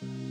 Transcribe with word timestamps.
Thank 0.00 0.12
you. 0.12 0.27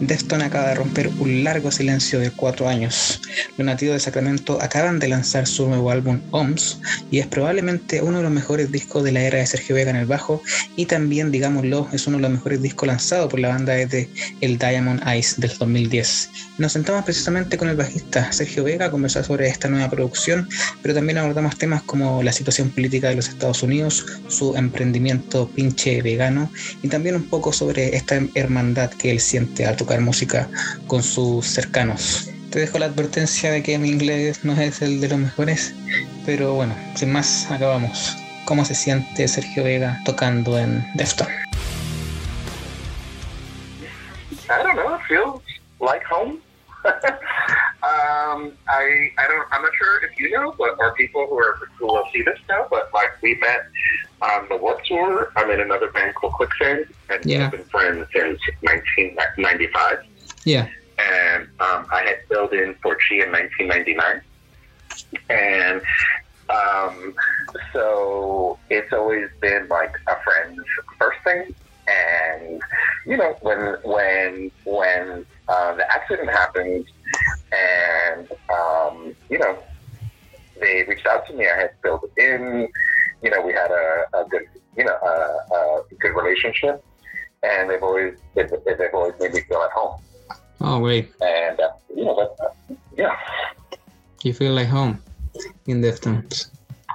Defton 0.00 0.40
acaba 0.40 0.68
de 0.68 0.76
romper 0.76 1.08
un 1.18 1.44
largo 1.44 1.70
silencio 1.70 2.20
de 2.20 2.30
cuatro 2.30 2.68
años. 2.68 3.20
Los 3.58 3.66
nativos 3.66 3.94
de 3.94 4.00
Sacramento 4.00 4.58
acaban 4.62 4.98
de 4.98 5.08
lanzar 5.08 5.46
su 5.46 5.68
nuevo 5.68 5.90
álbum 5.90 6.20
OMS 6.30 6.80
y 7.10 7.18
es 7.18 7.26
probablemente 7.26 8.00
uno 8.00 8.16
de 8.16 8.22
los 8.22 8.32
mejores 8.32 8.72
discos 8.72 9.04
de 9.04 9.12
la 9.12 9.20
era 9.20 9.38
de 9.38 9.46
Sergio 9.46 9.74
Vega 9.74 9.90
en 9.90 9.96
el 9.96 10.06
bajo 10.06 10.42
y 10.74 10.86
también, 10.86 11.30
digámoslo, 11.30 11.86
es 11.92 12.06
uno 12.06 12.16
de 12.16 12.22
los 12.22 12.30
mejores 12.30 12.62
discos 12.62 12.86
lanzados 12.86 13.28
por 13.28 13.40
la 13.40 13.48
banda 13.48 13.74
desde 13.74 14.08
el 14.40 14.56
Diamond 14.56 15.06
Eyes 15.06 15.38
del 15.38 15.52
2010. 15.58 16.30
Nos 16.56 16.72
sentamos 16.72 17.04
precisamente 17.04 17.58
con 17.58 17.68
el 17.68 17.76
bajista 17.76 18.32
Sergio 18.32 18.64
Vega 18.64 18.86
a 18.86 18.90
conversar 18.90 19.24
sobre 19.24 19.48
esta 19.48 19.68
nueva 19.68 19.90
producción, 19.90 20.48
pero 20.80 20.94
también 20.94 21.18
abordamos 21.18 21.58
temas 21.58 21.82
como 21.82 22.22
la 22.22 22.32
situación 22.32 22.70
política 22.70 23.10
de 23.10 23.16
los 23.16 23.28
Estados 23.28 23.62
Unidos, 23.62 24.06
su 24.28 24.56
emprendimiento 24.56 25.46
pinche 25.48 26.00
vegano 26.00 26.50
y 26.82 26.88
también 26.88 27.16
un 27.16 27.24
poco 27.24 27.52
sobre 27.52 27.94
esta 27.94 28.18
hermandad 28.34 28.90
que 28.92 29.10
él 29.10 29.20
siente 29.20 29.66
al 29.66 29.76
tocar 29.76 29.89
música 29.98 30.48
con 30.86 31.02
sus 31.02 31.44
cercanos. 31.46 32.30
Te 32.50 32.60
dejo 32.60 32.78
la 32.78 32.86
advertencia 32.86 33.50
de 33.50 33.62
que 33.62 33.78
mi 33.78 33.88
inglés 33.88 34.44
no 34.44 34.52
es 34.52 34.82
el 34.82 35.00
de 35.00 35.08
los 35.08 35.18
mejores, 35.18 35.74
pero 36.26 36.54
bueno, 36.54 36.74
sin 36.94 37.12
más, 37.12 37.50
acabamos. 37.50 38.16
¿Cómo 38.44 38.64
se 38.64 38.74
siente 38.74 39.26
Sergio 39.26 39.64
Vega 39.64 40.00
tocando 40.04 40.58
en 40.58 40.86
Defton? 40.94 41.28
I 44.50 44.62
don't 44.62 44.74
know. 44.74 44.98
Feels 45.08 45.42
like 45.80 46.04
home. 46.10 46.38
um, 48.10 48.52
I 48.68 49.10
I 49.18 49.28
don't. 49.28 49.46
I'm 49.52 49.62
not 49.62 49.72
sure 49.76 50.04
if 50.04 50.18
you 50.18 50.30
know, 50.30 50.54
but 50.58 50.76
or 50.78 50.94
people 50.94 51.26
who 51.28 51.38
are 51.38 51.58
who 51.78 51.86
will 51.86 52.04
see 52.12 52.22
this 52.22 52.38
now, 52.48 52.66
but 52.70 52.90
like 52.92 53.10
we 53.22 53.34
met 53.36 53.66
on 54.22 54.48
the 54.48 54.56
Warped 54.56 54.86
Tour. 54.86 55.32
I'm 55.36 55.50
in 55.50 55.60
another 55.60 55.90
band 55.90 56.14
called 56.14 56.32
Quicksand, 56.34 56.86
and 57.08 57.24
yeah. 57.24 57.42
we've 57.42 57.52
been 57.52 57.64
friends 57.64 58.06
since 58.12 58.40
1995. 58.60 60.04
Yeah. 60.44 60.68
And 60.98 61.44
um, 61.60 61.86
I 61.90 62.02
had 62.04 62.18
filled 62.28 62.52
in 62.52 62.74
for 62.82 62.96
Chi 62.96 63.16
in 63.16 63.32
1999, 63.32 64.20
and 65.30 65.82
um, 66.50 67.14
so 67.72 68.58
it's 68.68 68.92
always 68.92 69.28
been 69.40 69.68
like 69.68 69.94
a 70.08 70.16
friend's 70.22 70.60
first 70.98 71.18
thing. 71.24 71.54
And 71.88 72.62
you 73.06 73.16
know, 73.16 73.36
when 73.40 73.76
when 73.82 74.50
when 74.64 75.26
uh, 75.50 75.74
the 75.74 75.86
accident 75.94 76.30
happened, 76.30 76.86
and 77.52 78.28
um, 78.50 79.14
you 79.28 79.38
know, 79.38 79.58
they 80.60 80.84
reached 80.88 81.06
out 81.06 81.26
to 81.26 81.34
me. 81.34 81.46
I 81.48 81.56
had 81.56 81.70
filled 81.82 82.08
in 82.16 82.68
you 83.22 83.30
know, 83.30 83.40
we 83.42 83.52
had 83.52 83.70
a, 83.70 84.04
a 84.14 84.24
good, 84.28 84.46
you 84.76 84.84
know, 84.84 84.96
a, 84.96 85.54
a, 85.54 85.82
good 85.98 86.14
relationship, 86.14 86.82
and 87.42 87.68
they've 87.68 87.82
always 87.82 88.16
they've, 88.34 88.50
they've 88.64 88.94
always 88.94 89.14
made 89.20 89.34
me 89.34 89.40
feel 89.42 89.62
at 89.62 89.70
home. 89.70 90.00
Oh, 90.60 90.80
great! 90.80 91.12
And 91.20 91.60
uh, 91.60 91.70
you 91.94 92.04
know, 92.04 92.14
but, 92.14 92.44
uh, 92.44 92.74
yeah, 92.96 93.16
you 94.22 94.32
feel 94.32 94.52
like 94.52 94.68
home 94.68 95.02
in 95.66 95.82
Deftones. 95.82 96.50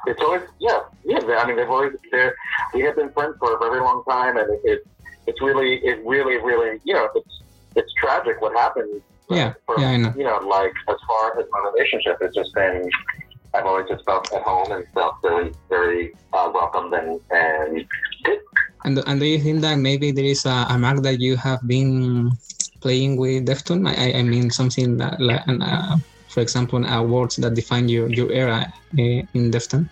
It's 0.08 0.22
always 0.22 0.44
yeah, 0.60 0.80
yeah. 1.04 1.20
I 1.38 1.48
mean, 1.48 1.58
they've 1.58 1.70
always 1.70 1.94
they 2.12 2.30
we 2.74 2.82
have 2.82 2.96
been 2.96 3.12
friends 3.12 3.36
for 3.40 3.56
a 3.56 3.60
very 3.60 3.82
long 3.82 4.04
time, 4.08 4.38
and 4.38 4.50
it, 4.50 4.62
it 4.64 4.88
it's 5.28 5.42
really 5.42 5.78
it 5.78 6.04
really 6.06 6.38
really 6.38 6.80
you 6.84 6.94
know 6.94 7.10
it's 7.16 7.42
it's 7.76 7.94
tragic 7.94 8.42
what 8.42 8.56
happened. 8.56 9.02
Yeah, 9.30 9.54
for, 9.66 9.80
yeah, 9.80 9.90
I 9.90 9.98
know. 9.98 10.14
You 10.16 10.24
know, 10.24 10.38
like 10.38 10.74
as 10.88 10.98
far 11.08 11.40
as 11.40 11.46
my 11.52 11.72
relationship, 11.72 12.18
it's 12.22 12.36
just 12.36 12.54
been 12.54 12.90
I've 13.56 13.66
always 13.66 13.88
just 13.88 14.04
felt 14.04 14.32
at 14.34 14.44
home 14.44 14.72
and 14.72 14.86
felt 14.94 15.16
very, 15.22 15.54
very 15.70 16.14
uh, 16.34 16.52
welcomed 16.54 16.94
and, 16.94 17.22
and 17.32 17.86
good. 18.24 18.40
And, 18.84 19.00
and 19.08 19.20
do 19.20 19.26
you 19.26 19.40
think 19.40 19.62
that 19.62 19.76
maybe 19.76 20.12
there 20.12 20.26
is 20.26 20.46
a, 20.46 20.68
a 20.70 20.78
mark 20.78 21.02
that 21.04 21.22
you 21.22 21.38
have 21.38 21.66
been 21.66 22.32
playing 22.82 23.16
with 23.16 23.48
Deftone? 23.48 23.88
I, 23.88 24.20
I 24.20 24.24
mean, 24.24 24.52
something 24.52 24.98
that, 24.98 25.22
like, 25.22 25.42
uh, 25.48 25.98
for 26.28 26.42
example, 26.42 26.86
awards 26.86 27.38
that 27.38 27.54
define 27.54 27.88
your, 27.88 28.10
your 28.10 28.30
era 28.32 28.68
uh, 28.68 29.02
in 29.02 29.52
Deftone? 29.52 29.90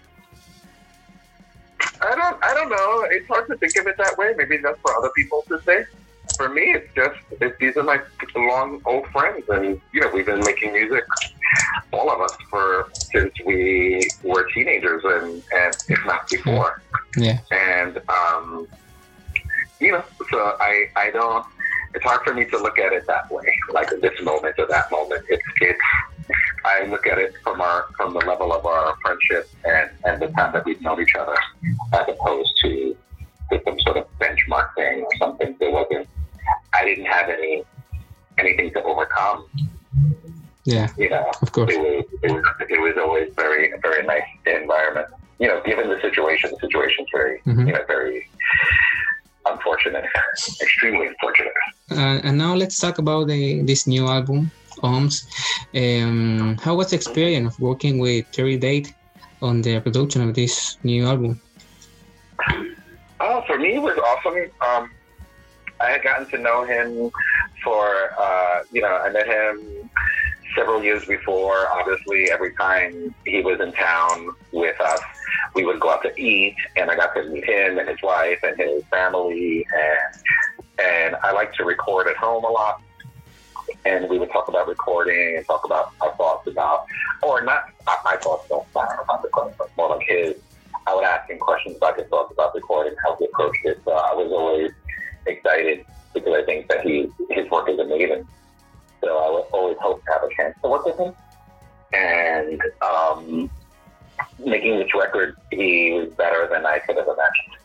I 2.02 2.16
don't, 2.16 2.44
I 2.44 2.54
don't 2.54 2.70
know. 2.70 3.08
It's 3.12 3.28
hard 3.28 3.48
to 3.48 3.56
think 3.58 3.78
of 3.78 3.88
it 3.88 3.96
that 3.98 4.18
way. 4.18 4.34
Maybe 4.38 4.58
that's 4.58 4.80
for 4.82 4.94
other 4.98 5.10
people 5.16 5.46
to 5.48 5.62
say 5.62 5.86
for 6.38 6.50
me, 6.50 6.62
it's 6.74 6.94
just 6.96 7.16
it, 7.42 7.58
these 7.60 7.78
are 7.78 7.84
my 7.84 8.00
long 8.36 8.82
old 8.86 9.08
friends, 9.08 9.46
and 9.50 9.80
you 9.92 10.02
know 10.02 10.10
we've 10.14 10.26
been 10.26 10.40
making 10.40 10.74
music, 10.74 11.04
all 11.92 12.12
of 12.12 12.22
us, 12.22 12.36
for 12.50 12.90
since 13.12 13.34
we 13.46 14.08
were 14.24 14.48
teenagers, 14.54 15.04
and 15.06 15.44
and 15.54 15.76
if 15.90 16.06
not 16.06 16.30
before. 16.30 16.82
Yeah. 17.18 17.40
And 17.52 18.02
um, 18.10 18.68
you 19.80 19.92
know, 19.92 20.04
so 20.32 20.56
I 20.60 20.88
I 20.96 21.12
don't. 21.12 21.46
It's 21.96 22.04
hard 22.04 22.22
for 22.24 22.34
me 22.34 22.46
to 22.46 22.58
look 22.58 22.80
at 22.80 22.92
it 22.92 23.06
that 23.06 23.30
way, 23.30 23.46
like 23.72 23.90
this 24.02 24.20
moment 24.24 24.56
or 24.58 24.68
that 24.68 24.92
moment. 24.92 25.26
It's 25.30 25.44
it's. 25.62 25.80
I 26.66 26.86
look 26.86 27.06
at 27.06 27.18
it 27.18 27.34
from 27.44 27.62
our 27.62 27.88
from 27.98 28.14
the 28.14 28.20
level 28.20 28.54
of 28.54 28.66
our 28.66 28.96
friendship 29.02 29.50
and 29.66 29.90
and 30.06 30.22
the 30.22 30.28
time 30.30 30.54
that 30.54 30.66
we've 30.66 30.82
known 30.82 31.02
each 31.02 31.16
other, 31.16 31.36
as 31.94 32.08
opposed 32.08 32.54
to 32.64 32.96
some 33.66 33.80
sort 33.82 33.98
of 33.98 34.08
benchmark 34.20 34.74
thing 34.76 35.02
or 35.02 35.16
something. 35.18 35.56
There 35.60 35.72
wasn't 35.72 36.08
I 36.74 36.86
didn't 36.86 37.06
have 37.06 37.30
any 37.30 37.64
anything 38.38 38.72
to 38.74 38.84
overcome. 38.84 39.46
Yeah, 40.66 40.88
you 40.98 41.10
know, 41.10 41.30
of 41.42 41.52
course, 41.52 41.74
it 41.74 41.80
was, 41.80 42.06
it 42.24 42.32
was 42.32 42.44
it 42.70 42.80
was 42.80 42.96
always 42.98 43.34
very 43.36 43.74
very 43.82 44.06
nice 44.06 44.24
environment. 44.46 45.08
You 45.40 45.48
know, 45.50 45.62
given 45.66 45.90
the 45.90 46.00
situation, 46.02 46.52
the 46.52 46.60
situation's 46.68 47.10
very 47.12 47.40
mm-hmm. 47.42 47.68
you 47.68 47.74
know 47.74 47.84
very 47.88 48.30
unfortunate, 49.46 50.06
extremely 50.62 51.08
unfortunate. 51.08 51.54
Uh, 51.92 52.22
and 52.24 52.38
now 52.38 52.56
let's 52.56 52.80
talk 52.80 52.98
about 52.98 53.28
the 53.28 53.62
this 53.62 53.88
new 53.88 54.08
album, 54.08 54.52
Ohms. 54.82 55.26
Um, 55.76 56.58
how 56.58 56.76
was 56.76 56.92
the 56.92 56.96
experience 56.96 57.54
of 57.54 57.60
working 57.60 58.00
with 58.00 58.32
Terry 58.32 58.58
Date 58.58 58.94
on 59.42 59.62
the 59.62 59.80
production 59.82 60.28
of 60.28 60.34
this 60.34 60.78
new 60.84 61.06
album? 61.06 61.42
Oh, 63.20 63.44
for 63.48 63.58
me, 63.58 63.76
it 63.76 63.82
was 63.82 63.98
awesome. 63.98 64.50
Um, 64.62 64.92
I 65.84 65.92
had 65.92 66.04
gotten 66.04 66.30
to 66.30 66.38
know 66.38 66.64
him 66.64 67.12
for, 67.64 68.12
uh, 68.18 68.64
you 68.72 68.82
know, 68.82 68.96
I 68.96 69.10
met 69.10 69.28
him 69.28 69.90
several 70.56 70.82
years 70.82 71.06
before. 71.06 71.68
Obviously, 71.74 72.32
every 72.32 72.54
time 72.56 73.14
he 73.26 73.42
was 73.42 73.60
in 73.60 73.74
town 73.74 74.30
with 74.54 74.80
us, 74.80 75.02
we 75.56 75.66
would 75.66 75.82
go 75.82 75.92
out 75.92 76.04
to 76.04 76.20
eat, 76.20 76.56
and 76.78 76.90
I 76.90 76.96
got 76.96 77.14
to 77.16 77.24
meet 77.26 77.44
him 77.44 77.78
and 77.80 77.90
his 77.90 78.02
wife 78.02 78.40
and 78.44 78.58
his 78.58 78.84
family, 78.86 79.66
and 79.74 80.24
and 80.82 81.16
I 81.22 81.32
like 81.34 81.54
to 81.56 81.66
record 81.66 82.08
at 82.08 82.16
home 82.16 82.44
a 82.46 82.50
lot. 82.50 82.82
And 83.86 84.10
we 84.10 84.18
would 84.18 84.32
talk 84.32 84.48
about 84.48 84.68
recording 84.68 85.38
and 85.38 85.46
talk 85.46 85.66
about 85.66 85.92
our 86.02 86.16
thoughts 86.16 86.48
about, 86.48 86.86
or 87.22 87.42
not, 87.42 87.66
my 88.06 88.16
thoughts, 88.18 88.48
don't 88.50 88.66
matter 88.74 89.02
about 89.04 89.24
recording, 89.24 89.54
but 89.58 89.70
more 89.78 89.90
like 89.90 90.08
his. 90.08 90.36
I 90.88 90.96
would 90.96 91.04
ask 91.04 91.30
him 91.30 91.38
questions 91.40 91.78
about 91.78 91.98
his 91.98 92.08
thoughts 92.08 92.34
about 92.34 92.56
recording, 92.56 92.94
how 93.04 93.16
he 93.18 93.26
approached 93.26 93.66
it. 93.66 93.80
So 93.86 93.92
I 93.92 94.14
was 94.14 94.32
always 94.32 94.72
excited 95.26 95.86
because 96.14 96.34
I 96.34 96.44
think 96.46 96.68
that 96.70 96.86
he 96.86 97.10
his 97.30 97.50
work 97.50 97.70
is 97.70 97.80
amazing. 97.80 98.28
So 99.04 99.18
I 99.18 99.30
would 99.30 99.46
always 99.52 99.78
hope 99.82 100.04
to 100.06 100.12
have 100.12 100.24
a 100.24 100.30
chance 100.36 100.56
to 100.64 100.70
work 100.70 100.86
with 100.86 100.98
him. 100.98 101.14
And 101.94 102.62
um, 102.82 103.50
making 104.40 104.80
this 104.80 104.90
record, 104.96 105.36
he 105.52 105.92
was 105.92 106.10
better 106.14 106.48
than 106.52 106.66
I 106.66 106.80
could 106.80 106.98
have 106.98 107.08
imagined. 107.08 107.63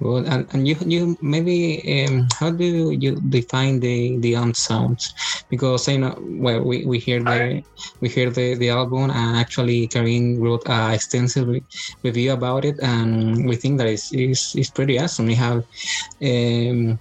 Well, 0.00 0.24
and, 0.26 0.46
and 0.52 0.68
you 0.68 0.76
you 0.86 1.16
maybe 1.20 2.06
um, 2.06 2.28
how 2.38 2.50
do 2.50 2.92
you 2.92 3.16
define 3.16 3.80
the 3.80 4.18
the 4.18 4.36
um 4.36 4.54
sounds? 4.54 5.12
Because 5.50 5.88
you 5.88 5.98
know, 5.98 6.16
well, 6.20 6.62
we, 6.62 6.86
we 6.86 6.98
hear 7.00 7.20
the 7.20 7.62
we 8.00 8.08
hear 8.08 8.30
the, 8.30 8.54
the 8.54 8.70
album, 8.70 9.10
and 9.10 9.36
actually 9.36 9.88
Karim 9.88 10.38
wrote 10.40 10.62
an 10.66 10.92
extensive 10.92 11.48
re- 11.48 11.64
review 12.04 12.32
about 12.32 12.64
it, 12.64 12.76
and 12.80 13.44
we 13.48 13.56
think 13.56 13.78
that 13.78 13.88
it's 13.88 14.12
it's, 14.12 14.54
it's 14.54 14.70
pretty 14.70 15.00
awesome. 15.00 15.26
We 15.26 15.34
have 15.34 15.64
um, 16.22 17.00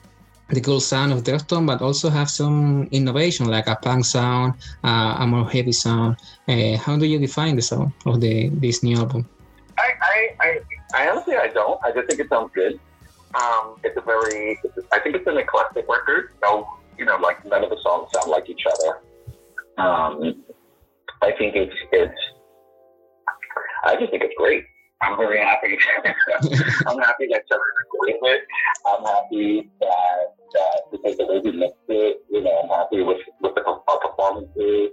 the 0.50 0.62
cool 0.62 0.80
sound 0.80 1.14
of 1.14 1.24
Defton, 1.24 1.68
but 1.68 1.82
also 1.82 2.10
have 2.10 2.30
some 2.30 2.88
innovation 2.92 3.48
like 3.48 3.68
a 3.68 3.76
punk 3.76 4.06
sound, 4.06 4.54
uh, 4.84 5.18
a 5.20 5.28
more 5.28 5.48
heavy 5.48 5.72
sound. 5.72 6.16
Uh, 6.48 6.78
how 6.78 6.98
do 6.98 7.06
you 7.06 7.20
define 7.20 7.56
the 7.56 7.62
sound 7.62 7.92
of 8.08 8.22
the 8.22 8.50
this 8.56 8.84
new 8.84 8.98
album? 8.98 9.30
I, 9.78 9.92
I, 10.02 10.30
I, 10.42 10.60
I 10.96 11.10
honestly 11.10 11.36
I 11.36 11.50
don't. 11.50 11.80
I 11.84 11.92
just 11.92 12.08
think 12.08 12.22
it 12.22 12.30
sounds 12.30 12.50
good. 12.56 12.80
Um, 13.38 13.76
it's 13.84 13.98
a 13.98 14.02
very, 14.02 14.60
I 14.92 15.00
think 15.00 15.16
it's 15.16 15.28
an 15.28 15.38
eclectic 15.38 15.86
record. 15.88 16.32
No, 16.42 16.68
you 16.98 17.06
know, 17.06 17.18
like 17.18 17.46
none 17.46 17.64
of 17.64 17.70
the 17.70 17.78
songs 17.84 18.10
sound 18.14 18.30
like 18.30 18.50
each 18.50 18.64
other. 18.66 19.00
Um, 19.78 20.44
I 21.22 21.32
think 21.38 21.56
it's, 21.56 21.76
it's, 21.92 22.20
I 23.84 23.96
just 23.96 24.12
think 24.12 24.24
it's 24.24 24.34
great. 24.38 24.64
I'm 25.02 25.16
very 25.16 25.40
happy. 25.40 25.78
I'm 26.88 26.98
happy 26.98 27.28
that 27.32 27.44
Trevor 27.48 27.64
recorded 27.84 28.18
it. 28.24 28.42
I'm 28.88 29.04
happy 29.04 29.70
that, 29.80 30.34
that 30.54 30.82
because 30.92 31.18
the 31.18 31.28
way 31.28 31.40
we 31.44 31.52
mixed 31.52 31.78
it, 31.88 32.24
you 32.32 32.42
know, 32.42 32.62
I'm 32.64 32.70
happy 32.70 33.04
with, 33.04 33.20
with 33.42 33.54
the 33.54 33.62
our 33.62 34.00
performances. 34.00 34.92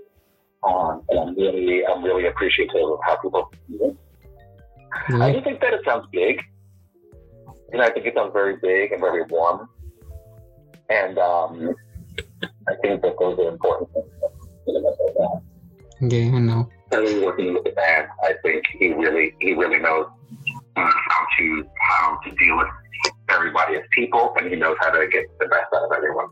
Um, 0.62 1.02
and 1.08 1.18
I'm 1.18 1.34
really, 1.36 1.86
I'm 1.86 2.02
really 2.02 2.26
appreciative 2.26 2.74
of 2.74 2.98
how 3.04 3.16
people. 3.16 3.50
Mm-hmm. 3.70 5.22
I 5.22 5.32
just 5.32 5.44
think 5.44 5.60
that 5.60 5.74
it 5.74 5.80
sounds 5.86 6.06
big. 6.12 6.40
You 7.74 7.80
know, 7.80 7.86
I 7.86 7.92
think 7.92 8.06
it 8.06 8.14
sounds 8.14 8.32
very 8.32 8.54
big 8.62 8.92
and 8.92 9.00
very 9.00 9.24
warm. 9.24 9.68
and 10.88 11.18
um, 11.18 11.74
I 12.68 12.74
think 12.80 13.02
that 13.02 13.16
those 13.18 13.36
are 13.40 13.48
important 13.48 13.90
things. 13.92 14.06
Yeah, 16.00 16.36
I 16.36 16.38
know. 16.38 16.68
Really 16.92 17.24
working 17.24 17.52
with 17.52 17.64
the 17.64 17.72
band, 17.72 18.06
I 18.22 18.34
think 18.44 18.62
he 18.78 18.92
really 18.92 19.34
he 19.40 19.54
really 19.54 19.80
knows 19.80 20.06
how 20.76 21.26
to 21.36 21.66
how 21.80 22.20
to 22.22 22.30
deal 22.36 22.56
with 22.58 22.68
everybody 23.28 23.74
as 23.74 23.82
people, 23.90 24.32
and 24.36 24.48
he 24.48 24.54
knows 24.54 24.76
how 24.78 24.90
to 24.90 25.08
get 25.08 25.24
the 25.40 25.48
best 25.48 25.66
out 25.74 25.86
of 25.86 25.92
everyone. 25.96 26.28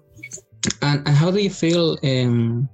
And, 0.81 1.09
and 1.09 1.17
how 1.17 1.33
do 1.33 1.43
you 1.43 1.51
feel 1.51 1.99
um, 2.05 2.69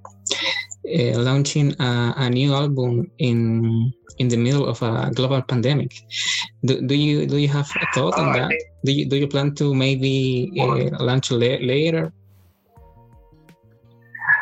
uh, 0.86 1.18
launching 1.18 1.74
a, 1.80 2.14
a, 2.16 2.30
new 2.30 2.54
album 2.54 3.10
in 3.18 3.92
in 4.18 4.28
the 4.28 4.36
middle 4.36 4.66
of 4.66 4.82
a 4.82 5.10
global 5.14 5.42
pandemic? 5.42 5.92
Do, 6.64 6.80
do 6.80 6.94
you 6.94 7.26
do 7.26 7.36
you 7.36 7.48
have 7.48 7.70
a 7.80 7.86
thought 7.94 8.18
on 8.18 8.32
that? 8.32 8.52
Do 8.84 8.92
you 8.92 9.06
do 9.06 9.16
you 9.16 9.28
plan 9.28 9.54
to 9.56 9.74
maybe 9.74 10.52
uh, 10.58 11.02
launch 11.02 11.30
la- 11.30 11.60
later? 11.60 12.12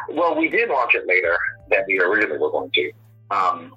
Well, 0.09 0.37
we 0.37 0.49
did 0.49 0.69
launch 0.69 0.95
it 0.95 1.07
later 1.07 1.37
than 1.71 1.85
we 1.89 2.01
originally 2.01 2.39
were 2.39 2.51
going 2.51 2.71
to. 2.73 2.93
Um, 3.31 3.73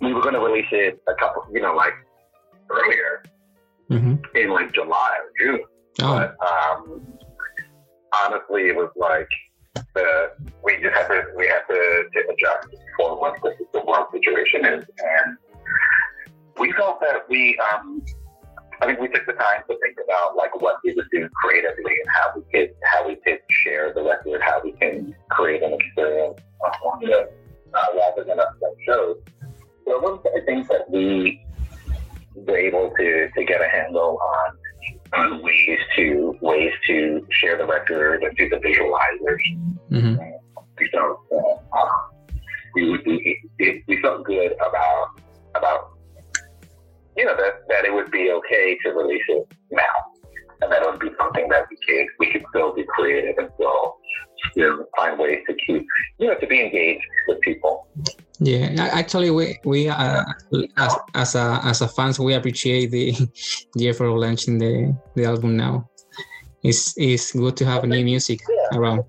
we 0.00 0.12
were 0.12 0.20
going 0.20 0.34
to 0.34 0.40
release 0.40 0.66
it 0.72 1.00
a 1.08 1.14
couple, 1.14 1.46
you 1.52 1.60
know, 1.60 1.74
like 1.74 1.94
earlier 2.70 3.22
mm-hmm. 3.90 4.36
in 4.36 4.50
like 4.50 4.72
July 4.72 5.10
or 5.18 5.30
June. 5.38 5.60
Oh. 6.00 6.18
But 6.18 6.36
um, 6.46 7.06
honestly, 8.24 8.62
it 8.62 8.76
was 8.76 8.90
like 8.96 9.28
the 9.74 10.32
we 10.64 10.76
just 10.80 10.94
had 10.94 11.08
to 11.08 11.24
we 11.36 11.46
had 11.46 11.62
to, 11.68 12.04
to 12.12 12.20
adjust 12.32 12.68
for 12.96 13.18
what 13.20 13.40
the, 13.42 13.54
the 13.72 13.84
world 13.84 14.06
situation 14.12 14.64
is, 14.64 14.84
and 14.98 15.36
we 16.58 16.72
felt 16.72 17.00
that 17.00 17.28
we 17.28 17.58
um, 17.58 18.02
I 18.80 18.86
think 18.86 19.00
we 19.00 19.08
took 19.08 19.26
the 19.26 19.32
time 19.34 19.62
to 19.68 19.78
think 19.82 19.96
about 20.04 20.36
like 20.36 20.60
what 20.60 20.76
we 20.84 20.92
would 20.94 21.08
do 21.10 21.28
creatively 21.42 21.92
and 22.04 22.11
actually, 59.12 59.30
we 59.30 59.58
we 59.64 59.88
uh, 59.88 60.24
as 60.78 60.96
as 61.14 61.34
a 61.34 61.60
as 61.64 61.82
a 61.82 61.88
fans 61.88 62.18
we 62.18 62.32
appreciate 62.32 62.90
the 62.90 63.12
the 63.74 63.88
effort 63.88 64.06
of 64.06 64.16
launching 64.16 64.58
the 64.58 64.96
the 65.14 65.24
album 65.24 65.56
now. 65.56 65.88
It's 66.62 66.94
it's 66.96 67.32
good 67.32 67.56
to 67.58 67.64
have 67.66 67.84
new 67.84 68.04
music 68.04 68.40
yeah. 68.48 68.78
around. 68.78 69.04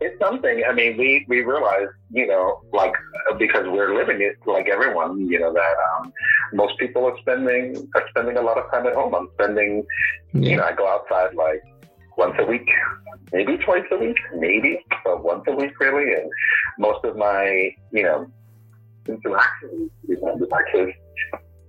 It's 0.00 0.18
something. 0.18 0.64
I 0.68 0.72
mean, 0.72 0.96
we 0.96 1.26
we 1.28 1.42
realize, 1.42 1.90
you 2.10 2.26
know, 2.26 2.60
like 2.72 2.94
because 3.38 3.66
we're 3.68 3.94
living 3.94 4.20
it 4.20 4.36
like 4.46 4.68
everyone, 4.68 5.28
you 5.28 5.38
know, 5.38 5.52
that 5.52 5.76
um, 5.88 6.12
most 6.52 6.76
people 6.78 7.04
are 7.04 7.16
spending 7.20 7.88
are 7.94 8.04
spending 8.10 8.36
a 8.36 8.42
lot 8.42 8.58
of 8.58 8.68
time 8.72 8.86
at 8.86 8.94
home. 8.94 9.14
I'm 9.14 9.28
spending, 9.34 9.84
yeah. 10.32 10.50
you 10.50 10.56
know, 10.56 10.64
I 10.64 10.72
go 10.72 10.88
outside 10.88 11.34
like 11.34 11.62
once 12.18 12.34
a 12.38 12.44
week, 12.44 12.68
maybe 13.32 13.56
twice 13.58 13.84
a 13.92 13.96
week, 13.96 14.18
maybe, 14.34 14.84
but 15.04 15.22
once 15.22 15.44
a 15.46 15.54
week 15.54 15.78
really. 15.78 16.12
And 16.18 16.28
most 16.78 17.02
of 17.04 17.16
my, 17.16 17.70
you 17.92 18.02
know, 18.02 18.30
interactions 19.06 19.90
with 20.06 20.50
my 20.56 20.62
kids. 20.72 20.92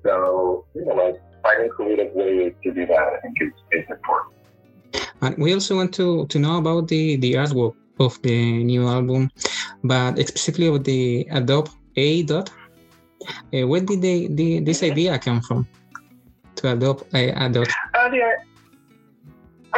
So, 0.03 0.65
you 0.73 0.85
know, 0.85 0.95
like 0.95 1.17
finding 1.43 1.69
creative 1.69 2.11
ways 2.13 2.53
to 2.63 2.73
do 2.73 2.85
that, 2.87 3.07
I 3.15 3.17
think 3.21 3.35
is, 3.41 3.53
is 3.71 3.85
important. 3.89 4.33
And 5.21 5.37
we 5.37 5.53
also 5.53 5.75
want 5.75 5.93
to, 5.95 6.25
to 6.27 6.39
know 6.39 6.57
about 6.57 6.87
the, 6.87 7.17
the 7.17 7.33
artwork 7.33 7.75
of 7.99 8.19
the 8.23 8.63
new 8.63 8.87
album, 8.87 9.29
but 9.83 10.17
specifically 10.27 10.67
of 10.67 10.83
the 10.83 11.27
Adopt 11.31 11.71
A 11.95 12.23
dot. 12.23 12.49
Uh, 13.53 13.67
where 13.67 13.81
did 13.81 14.01
they, 14.01 14.27
the, 14.27 14.61
this 14.61 14.81
idea 14.81 15.19
come 15.19 15.41
from 15.41 15.67
to 16.55 16.71
adopt 16.71 17.13
a 17.13 17.29
adopt? 17.45 17.71
Uh, 17.93 18.09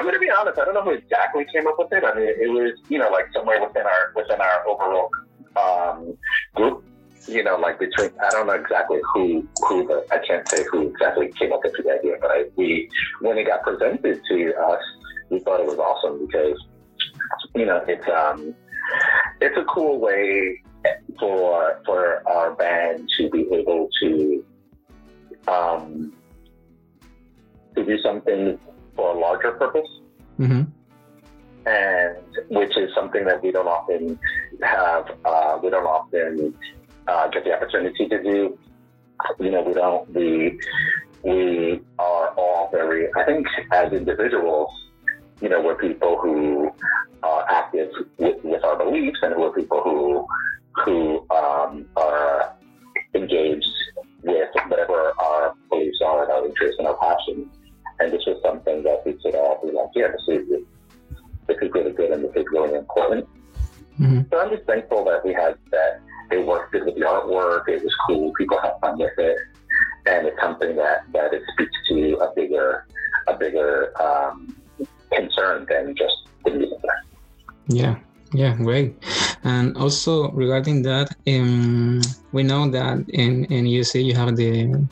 I'm 0.01 0.07
going 0.07 0.15
to 0.15 0.19
be 0.19 0.31
honest. 0.31 0.57
I 0.57 0.65
don't 0.65 0.73
know 0.73 0.81
who 0.81 0.97
exactly 0.97 1.45
came 1.53 1.67
up 1.67 1.75
with 1.77 1.93
it. 1.93 2.03
I 2.03 2.15
mean, 2.15 2.25
it 2.25 2.49
was 2.49 2.73
you 2.89 2.97
know 2.97 3.11
like 3.11 3.25
somewhere 3.35 3.61
within 3.61 3.83
our 3.83 4.11
within 4.15 4.41
our 4.41 4.67
overall 4.67 5.11
um, 5.55 6.17
group. 6.55 6.83
You 7.27 7.43
know, 7.43 7.57
like 7.57 7.77
between 7.77 8.09
I 8.19 8.31
don't 8.31 8.47
know 8.47 8.53
exactly 8.53 8.97
who 9.13 9.47
who 9.69 9.85
the 9.85 10.03
I 10.09 10.17
can't 10.27 10.43
say 10.49 10.65
who 10.71 10.87
exactly 10.87 11.31
came 11.37 11.53
up 11.53 11.59
with 11.63 11.73
the 11.77 11.91
idea, 11.91 12.15
but 12.19 12.31
I, 12.31 12.45
we 12.55 12.89
when 13.21 13.37
it 13.37 13.45
got 13.45 13.61
presented 13.61 14.19
to 14.27 14.53
us, 14.55 14.81
we 15.29 15.37
thought 15.41 15.59
it 15.59 15.67
was 15.67 15.77
awesome 15.77 16.25
because 16.25 16.57
you 17.53 17.67
know 17.67 17.85
it's 17.87 18.07
um 18.09 18.55
it's 19.39 19.55
a 19.55 19.65
cool 19.65 19.99
way 19.99 20.63
for 21.19 21.79
for 21.85 22.27
our 22.27 22.55
band 22.55 23.07
to 23.19 23.29
be 23.29 23.47
able 23.53 23.87
to 24.01 24.43
um 25.47 26.11
to 27.75 27.85
do 27.85 27.99
something 28.01 28.57
for 28.95 29.15
a 29.15 29.19
larger 29.19 29.51
purpose. 29.51 29.87
Mm-hmm. 30.39 30.63
And 31.67 32.17
which 32.49 32.75
is 32.75 32.89
something 32.95 33.23
that 33.25 33.43
we 33.43 33.51
don't 33.51 33.67
often 33.67 34.19
have, 34.63 35.05
uh, 35.25 35.59
we 35.61 35.69
don't 35.69 35.85
often 35.85 36.55
uh, 37.07 37.27
get 37.27 37.43
the 37.43 37.53
opportunity 37.53 38.07
to 38.07 38.23
do. 38.23 38.57
You 39.39 39.51
know, 39.51 39.61
we 39.61 39.73
don't, 39.73 40.11
we, 40.11 40.59
we 41.23 41.81
are 41.99 42.29
all 42.29 42.69
very, 42.71 43.09
I 43.15 43.23
think 43.25 43.45
as 43.71 43.93
individuals, 43.93 44.69
you 45.39 45.49
know, 45.49 45.61
we're 45.61 45.75
people 45.75 46.17
who 46.19 46.71
are 47.21 47.47
active 47.47 47.91
with, 48.17 48.43
with 48.43 48.63
our 48.63 48.77
beliefs 48.83 49.19
and 49.21 49.35
we're 49.35 49.51
people 49.53 49.81
who, 49.83 50.25
who 50.83 51.27
um, 51.29 51.85
are 51.95 52.55
engaged 53.13 53.67
with 54.23 54.49
whatever 54.67 55.11
our 55.19 55.55
beliefs 55.69 55.99
are 56.03 56.23
and 56.23 56.31
our 56.31 56.45
interests 56.45 56.77
and 56.79 56.87
our 56.87 56.97
passions. 56.97 57.47
And 58.01 58.11
this 58.11 58.25
was 58.25 58.41
something 58.43 58.81
that 58.81 59.03
we 59.05 59.13
could 59.13 59.35
all 59.35 59.61
be 59.63 59.71
like, 59.71 59.89
yeah, 59.93 60.07
this 60.07 60.39
is, 60.39 60.49
this 61.47 61.57
is 61.61 61.71
really 61.71 61.91
good 61.91 62.09
and 62.09 62.23
this 62.23 62.35
is 62.35 62.45
really 62.51 62.73
important. 62.73 63.29
Mm-hmm. 63.99 64.21
So 64.31 64.39
I'm 64.39 64.49
just 64.49 64.65
thankful 64.65 65.05
that 65.05 65.23
we 65.23 65.33
had 65.33 65.55
that. 65.69 66.01
It 66.31 66.43
worked 66.47 66.71
good 66.71 66.85
with 66.85 66.95
the 66.95 67.01
artwork. 67.01 67.67
It 67.67 67.83
was 67.83 67.93
cool. 68.07 68.33
People 68.37 68.59
had 68.59 68.73
fun 68.81 68.97
with 68.97 69.11
it, 69.17 69.37
and 70.07 70.25
it's 70.25 70.41
something 70.41 70.75
that 70.77 71.03
that 71.11 71.33
it 71.33 71.43
speaks 71.53 71.75
to 71.89 72.15
a 72.17 72.33
bigger, 72.33 72.87
a 73.27 73.35
bigger 73.35 73.91
um, 74.01 74.55
concern 75.11 75.67
than 75.69 75.93
just 75.95 76.15
the 76.45 76.51
music. 76.51 76.79
Yeah, 77.67 77.97
yeah, 78.33 78.55
great. 78.55 78.95
And 79.43 79.75
also 79.75 80.31
regarding 80.31 80.83
that, 80.83 81.13
um, 81.27 82.01
we 82.31 82.43
know 82.43 82.69
that 82.69 83.09
in 83.09 83.45
in 83.45 83.65
USA 83.65 83.99
you 83.99 84.15
have 84.15 84.37
the 84.37 84.87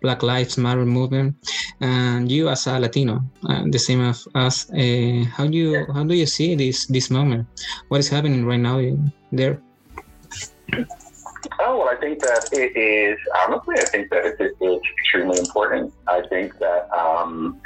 Black 0.00 0.22
Lives 0.22 0.56
Matter 0.56 0.84
movement, 0.84 1.36
and 1.80 2.30
you 2.30 2.48
as 2.48 2.66
a 2.66 2.78
Latino, 2.78 3.20
uh, 3.48 3.64
the 3.70 3.78
same 3.78 4.00
as 4.00 4.26
us, 4.34 4.70
uh, 4.70 5.24
how 5.36 5.46
do 5.46 5.56
you 5.56 5.86
how 5.92 6.04
do 6.04 6.14
you 6.14 6.26
see 6.26 6.54
this 6.54 6.86
this 6.86 7.10
moment? 7.10 7.46
What 7.88 8.00
is 8.00 8.08
happening 8.08 8.44
right 8.44 8.60
now 8.60 8.80
there? 9.32 9.60
Oh 11.60 11.78
well, 11.78 11.88
I 11.88 11.96
think 11.96 12.20
that 12.20 12.48
it 12.52 12.76
is 12.76 13.18
honestly. 13.44 13.76
I 13.78 13.84
think 13.84 14.10
that 14.10 14.24
it 14.24 14.40
is 14.40 14.80
extremely 14.98 15.38
important. 15.38 15.92
I 16.06 16.22
think 16.28 16.58
that 16.58 16.90
um, 16.92 17.60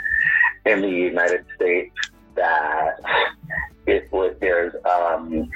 in 0.66 0.80
the 0.80 0.90
United 0.90 1.44
States, 1.54 1.94
that 2.34 2.98
it 3.86 4.10
would 4.12 4.40
there's 4.40 4.74
um, 4.84 5.48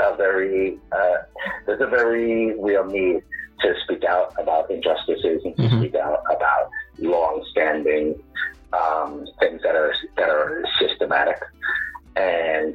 a 0.00 0.16
very 0.16 0.78
uh, 0.92 1.16
there's 1.64 1.80
a 1.80 1.86
very 1.86 2.58
real 2.60 2.84
need 2.84 3.22
to 3.60 3.74
speak 3.84 4.04
out 4.04 4.34
about 4.38 4.70
injustices 4.70 5.42
and 5.44 5.56
to 5.56 5.62
mm-hmm. 5.62 5.78
speak 5.80 5.94
out 5.94 6.22
about 6.34 6.70
long-standing 6.98 8.14
um, 8.72 9.26
things 9.40 9.60
that 9.62 9.74
are 9.74 9.94
that 10.16 10.28
are 10.28 10.64
systematic. 10.80 11.38
And 12.16 12.74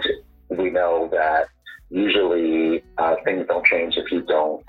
we 0.50 0.70
know 0.70 1.10
that 1.12 1.48
usually 1.90 2.84
uh, 2.98 3.16
things 3.26 3.46
don't 3.48 3.66
change 3.66 3.96
if 3.98 4.12
you 4.12 4.22
don't 4.22 4.64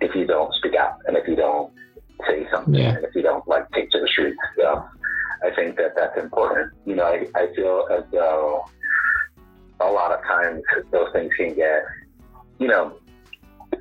if 0.00 0.14
you 0.14 0.26
don't 0.26 0.52
speak 0.54 0.74
out 0.74 0.98
and 1.06 1.16
if 1.16 1.26
you 1.26 1.36
don't 1.36 1.72
say 2.28 2.46
something 2.50 2.74
yeah. 2.74 2.94
and 2.94 3.04
if 3.04 3.14
you 3.14 3.22
don't 3.22 3.46
like 3.48 3.70
take 3.72 3.90
to 3.90 4.00
the 4.00 4.08
streets. 4.08 4.38
So 4.56 4.84
I 5.42 5.50
think 5.54 5.76
that 5.76 5.94
that's 5.96 6.16
important. 6.18 6.72
You 6.86 6.96
know, 6.96 7.04
I, 7.04 7.26
I 7.34 7.54
feel 7.54 7.86
as 7.90 8.04
though 8.12 8.64
a 9.80 9.90
lot 9.90 10.12
of 10.12 10.22
times 10.24 10.62
those 10.90 11.12
things 11.12 11.32
can 11.36 11.54
get, 11.54 11.84
you 12.58 12.68
know, 12.68 12.96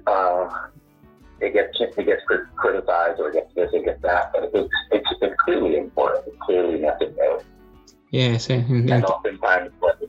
uh, 0.07 0.49
it 1.43 1.53
gets 1.53 1.77
it 1.79 2.05
gets 2.05 2.21
criticized 2.55 3.19
or 3.19 3.29
it 3.29 3.33
gets 3.33 3.53
this, 3.53 3.69
it 3.73 3.85
gets 3.85 4.01
that, 4.01 4.31
but 4.33 4.49
it's 4.53 4.69
it's, 4.91 5.09
it's 5.21 5.35
clearly 5.43 5.77
important. 5.77 6.25
It's 6.27 6.37
clearly 6.41 6.79
necessary. 6.79 7.41
Yes, 8.11 8.49
and 8.49 9.05
oftentimes 9.05 9.71
when 9.79 9.93
you 10.01 10.07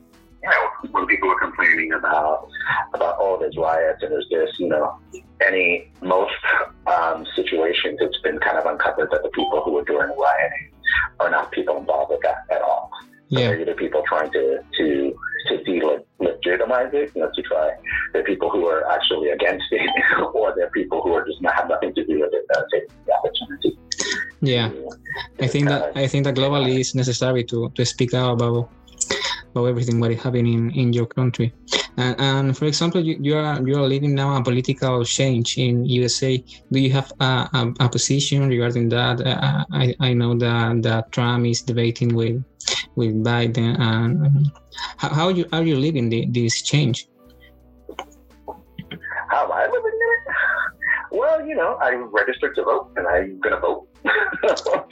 know 0.49 0.89
when 0.91 1.07
people 1.07 1.29
are 1.29 1.39
complaining 1.39 1.93
about 1.93 2.47
about 2.93 3.17
oh 3.19 3.37
there's 3.39 3.57
riots 3.57 4.01
and 4.03 4.11
there's 4.11 4.27
this, 4.29 4.49
you 4.59 4.67
know, 4.67 4.97
any 5.45 5.91
most 6.01 6.33
um, 6.87 7.25
situations 7.35 7.97
it's 8.01 8.19
been 8.19 8.39
kind 8.39 8.57
of 8.57 8.65
uncovered 8.65 9.09
that 9.11 9.23
the 9.23 9.29
people 9.29 9.61
who 9.63 9.77
are 9.77 9.83
doing 9.83 10.07
rioting 10.17 10.71
are 11.19 11.29
not 11.29 11.51
people 11.51 11.77
involved 11.77 12.11
with 12.11 12.21
that 12.21 12.45
at 12.51 12.61
all. 12.61 12.89
Yeah. 13.29 13.55
They're 13.55 13.75
people 13.75 14.03
trying 14.07 14.31
to 14.31 14.59
to 14.77 15.15
to 15.47 15.57
delegitimize 15.63 16.93
it, 16.93 17.11
you 17.15 17.21
know, 17.21 17.31
to 17.33 17.41
try. 17.43 17.71
They're 18.13 18.23
people 18.23 18.49
who 18.49 18.67
are 18.67 18.89
actually 18.91 19.29
against 19.29 19.65
it, 19.71 19.89
or 20.33 20.53
they're 20.55 20.69
people 20.71 21.01
who 21.01 21.13
are 21.13 21.25
just 21.25 21.41
not 21.41 21.55
have 21.55 21.69
nothing 21.69 21.93
to 21.95 22.05
do 22.05 22.19
with 22.19 22.33
it, 22.33 22.45
uh, 22.55 22.61
taking 22.71 22.89
the 23.05 23.13
opportunity. 23.13 23.77
Yeah, 24.41 24.71
I 25.39 25.47
think 25.47 25.69
that 25.69 25.95
I 25.97 26.07
think 26.07 26.25
that 26.25 26.35
globally 26.35 26.79
it's 26.79 26.93
necessary 26.93 27.43
to 27.45 27.69
to 27.69 27.85
speak 27.85 28.13
out 28.13 28.33
about 28.33 28.69
about 29.55 29.65
everything 29.65 29.99
what 29.99 30.11
is 30.11 30.21
happening 30.21 30.75
in 30.75 30.93
your 30.93 31.05
country. 31.05 31.53
And, 31.97 32.15
and 32.19 32.57
for 32.57 32.65
example, 32.65 33.01
you, 33.01 33.17
you, 33.21 33.37
are 33.37 33.61
you 33.65 33.77
are 33.77 33.87
leading 33.87 34.13
now 34.13 34.35
a 34.35 34.43
political 34.43 35.05
change 35.05 35.57
in 35.57 35.85
USA. 35.85 36.43
Do 36.71 36.79
you 36.79 36.91
have 36.91 37.11
a, 37.21 37.49
a, 37.53 37.73
a 37.79 37.89
position 37.89 38.49
regarding 38.49 38.89
that? 38.89 39.21
Uh, 39.21 39.63
I, 39.71 39.95
I 39.99 40.13
know 40.13 40.35
that 40.35 40.83
that 40.83 41.11
Trump 41.13 41.45
is 41.45 41.61
debating 41.61 42.13
with 42.13 42.43
with 42.95 43.23
Biden. 43.23 43.79
And 43.79 44.51
how, 44.97 45.09
how 45.09 45.29
you 45.29 45.45
are 45.51 45.63
you 45.63 45.77
living 45.77 46.09
the, 46.09 46.25
this 46.27 46.61
change? 46.61 47.07
How 49.29 49.45
am 49.45 49.51
I 49.51 49.63
living 49.65 49.99
it? 50.11 50.35
Well, 51.11 51.45
you 51.45 51.55
know, 51.55 51.77
I'm 51.81 52.13
registered 52.13 52.55
to 52.55 52.63
vote, 52.63 52.91
and 52.97 53.07
I'm 53.07 53.39
gonna 53.39 53.59
vote. 53.59 53.87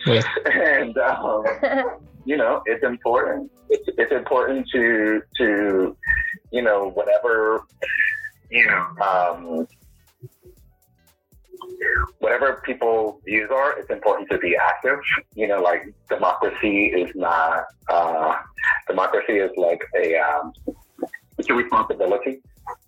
and 0.45 0.97
um, 0.97 1.43
you 2.25 2.37
know, 2.37 2.61
it's 2.65 2.83
important. 2.83 3.51
It's, 3.69 3.87
it's 3.97 4.11
important 4.11 4.67
to 4.71 5.21
to 5.37 5.97
you 6.51 6.61
know 6.61 6.91
whatever 6.91 7.65
you 8.49 8.65
know 8.67 8.85
um, 9.01 9.67
whatever 12.19 12.61
people's 12.65 13.21
views 13.23 13.49
are, 13.51 13.77
it's 13.79 13.89
important 13.89 14.29
to 14.29 14.37
be 14.37 14.55
active. 14.55 14.99
You 15.35 15.47
know, 15.47 15.61
like 15.61 15.93
democracy 16.09 16.85
is 16.85 17.11
not 17.15 17.65
uh, 17.89 18.35
democracy 18.87 19.33
is 19.33 19.51
like 19.57 19.81
a 19.95 20.17
um, 20.17 20.53
it's 21.37 21.49
a 21.49 21.53
responsibility. 21.53 22.41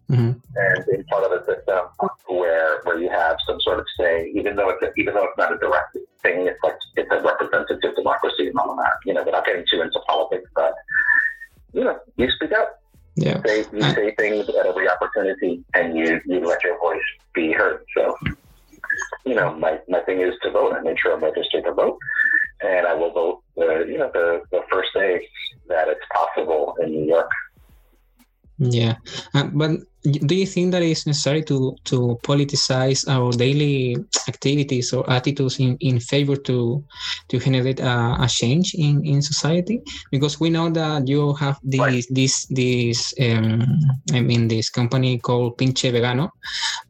Mm-hmm. 0.09 0.33
And 0.55 0.87
in 0.89 1.03
part 1.05 1.23
of 1.23 1.31
a 1.31 1.45
system 1.45 1.85
where 2.27 2.81
where 2.83 2.99
you 2.99 3.09
have 3.09 3.37
some 3.47 3.59
sort 3.61 3.79
of 3.79 3.85
say, 3.99 4.31
even 4.35 4.55
though 4.55 4.69
it's 4.69 4.81
a, 4.83 4.91
even 4.97 5.15
though 5.15 5.25
it's 5.25 5.37
not 5.37 5.53
a 5.53 5.57
direct 5.57 5.97
thing, 6.21 6.47
it's 6.47 6.59
like 6.63 6.75
it's 6.95 7.11
a 7.11 7.21
representative 7.21 7.95
democracy 7.95 8.47
and 8.47 8.57
all 8.57 8.75
that. 8.75 8.93
You 9.05 9.13
know, 9.13 9.23
without 9.23 9.45
getting 9.45 9.65
too 9.69 9.81
into 9.81 9.99
politics, 10.07 10.49
but 10.55 10.73
you 11.73 11.83
know, 11.83 11.99
you 12.17 12.29
speak 12.31 12.51
up. 12.53 12.81
Yeah. 13.15 13.41
You 13.45 13.63
say, 13.63 13.65
you 13.73 13.81
say 13.81 14.15
things 14.15 14.49
at 14.49 14.65
every 14.65 14.89
opportunity, 14.89 15.63
and 15.73 15.97
you 15.97 16.21
you 16.25 16.45
let 16.45 16.63
your 16.63 16.77
voice 16.79 16.99
be 17.33 17.51
heard. 17.51 17.83
So, 17.95 18.15
you 19.25 19.35
know, 19.35 19.53
my 19.55 19.79
my 19.89 20.01
thing 20.01 20.21
is 20.21 20.33
to 20.43 20.51
vote. 20.51 20.73
I 20.73 20.81
make 20.81 20.99
sure 20.99 21.13
I'm 21.13 21.23
registered 21.23 21.63
to 21.65 21.73
vote, 21.73 21.97
and 22.61 22.85
I 22.85 22.93
will 22.93 23.11
vote. 23.11 23.43
Uh, 23.57 23.85
you 23.85 23.97
know, 23.97 24.09
the 24.13 24.41
the 24.51 24.61
first 24.71 24.89
day 24.93 25.27
that 25.67 25.87
it's 25.87 26.05
possible 26.13 26.75
in 26.81 26.91
New 26.91 27.05
York. 27.05 27.29
Yeah, 28.57 28.95
uh, 29.33 29.47
but 29.53 29.71
do 30.03 30.35
you 30.35 30.45
think 30.45 30.71
that 30.71 30.81
it's 30.81 31.05
necessary 31.05 31.43
to 31.43 31.75
to 31.85 32.17
politicize 32.23 33.03
our 33.09 33.31
daily 33.31 33.97
activities 34.27 34.93
or 34.93 35.03
attitudes 35.09 35.59
in, 35.59 35.75
in 35.81 35.99
favor 35.99 36.37
to 36.37 36.83
to 37.29 37.39
generate 37.39 37.81
a, 37.81 38.15
a 38.21 38.27
change 38.29 38.73
in, 38.75 39.05
in 39.05 39.21
society? 39.21 39.81
Because 40.11 40.39
we 40.39 40.49
know 40.49 40.69
that 40.69 41.07
you 41.07 41.33
have 41.33 41.59
this 41.63 42.07
this 42.11 42.45
this 42.47 43.13
um, 43.19 43.61
I 44.13 44.21
mean 44.21 44.47
this 44.47 44.69
company 44.69 45.19
called 45.19 45.57
Pinche 45.57 45.91
Vegano, 45.91 46.29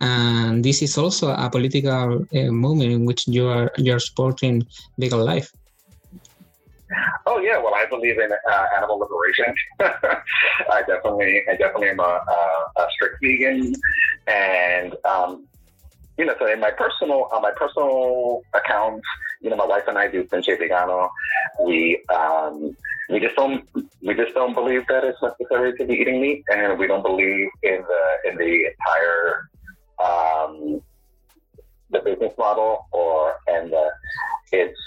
and 0.01 0.63
this 0.63 0.83
is 0.83 0.97
also 0.97 1.29
a 1.29 1.49
political 1.49 2.21
uh, 2.21 2.51
movement 2.51 2.91
in 2.91 3.05
which 3.05 3.27
you 3.27 3.47
are 3.47 3.71
you 3.77 3.95
are 3.95 3.99
supporting 3.99 4.61
vegan 4.99 5.25
life. 5.25 5.49
I 7.85 7.89
believe 7.89 8.17
in 8.19 8.31
uh, 8.31 8.65
animal 8.77 8.99
liberation. 8.99 9.53
I 9.79 10.81
definitely, 10.87 11.41
I 11.49 11.55
definitely 11.55 11.89
am 11.89 11.99
a, 11.99 12.03
a, 12.03 12.81
a 12.81 12.87
strict 12.91 13.17
vegan, 13.21 13.73
and 14.27 14.95
um, 15.05 15.47
you 16.17 16.25
know, 16.25 16.35
so 16.39 16.51
in 16.51 16.59
my 16.59 16.71
personal, 16.71 17.27
on 17.31 17.41
my 17.41 17.51
personal 17.51 18.41
accounts, 18.53 19.05
you 19.41 19.49
know, 19.49 19.55
my 19.55 19.65
wife 19.65 19.83
and 19.87 19.97
I 19.97 20.07
do 20.07 20.23
Pinche 20.23 20.57
Vegano. 20.57 21.09
We 21.63 22.03
um, 22.13 22.75
we 23.09 23.19
just 23.19 23.35
don't 23.35 23.67
we 24.01 24.13
just 24.15 24.33
don't 24.33 24.53
believe 24.53 24.87
that 24.87 25.03
it's 25.03 25.21
necessary 25.21 25.77
to 25.77 25.85
be 25.85 25.93
eating 25.93 26.21
meat, 26.21 26.43
and 26.49 26.79
we 26.79 26.87
don't 26.87 27.03
believe 27.03 27.49
in 27.63 27.83
the 27.87 28.29
in 28.29 28.37
the 28.37 28.71
entire 28.71 29.49
um, 30.03 30.81
the 31.91 31.99
business 31.99 32.33
model 32.37 32.87
or 32.91 33.35
and 33.47 33.73
it's 34.51 34.79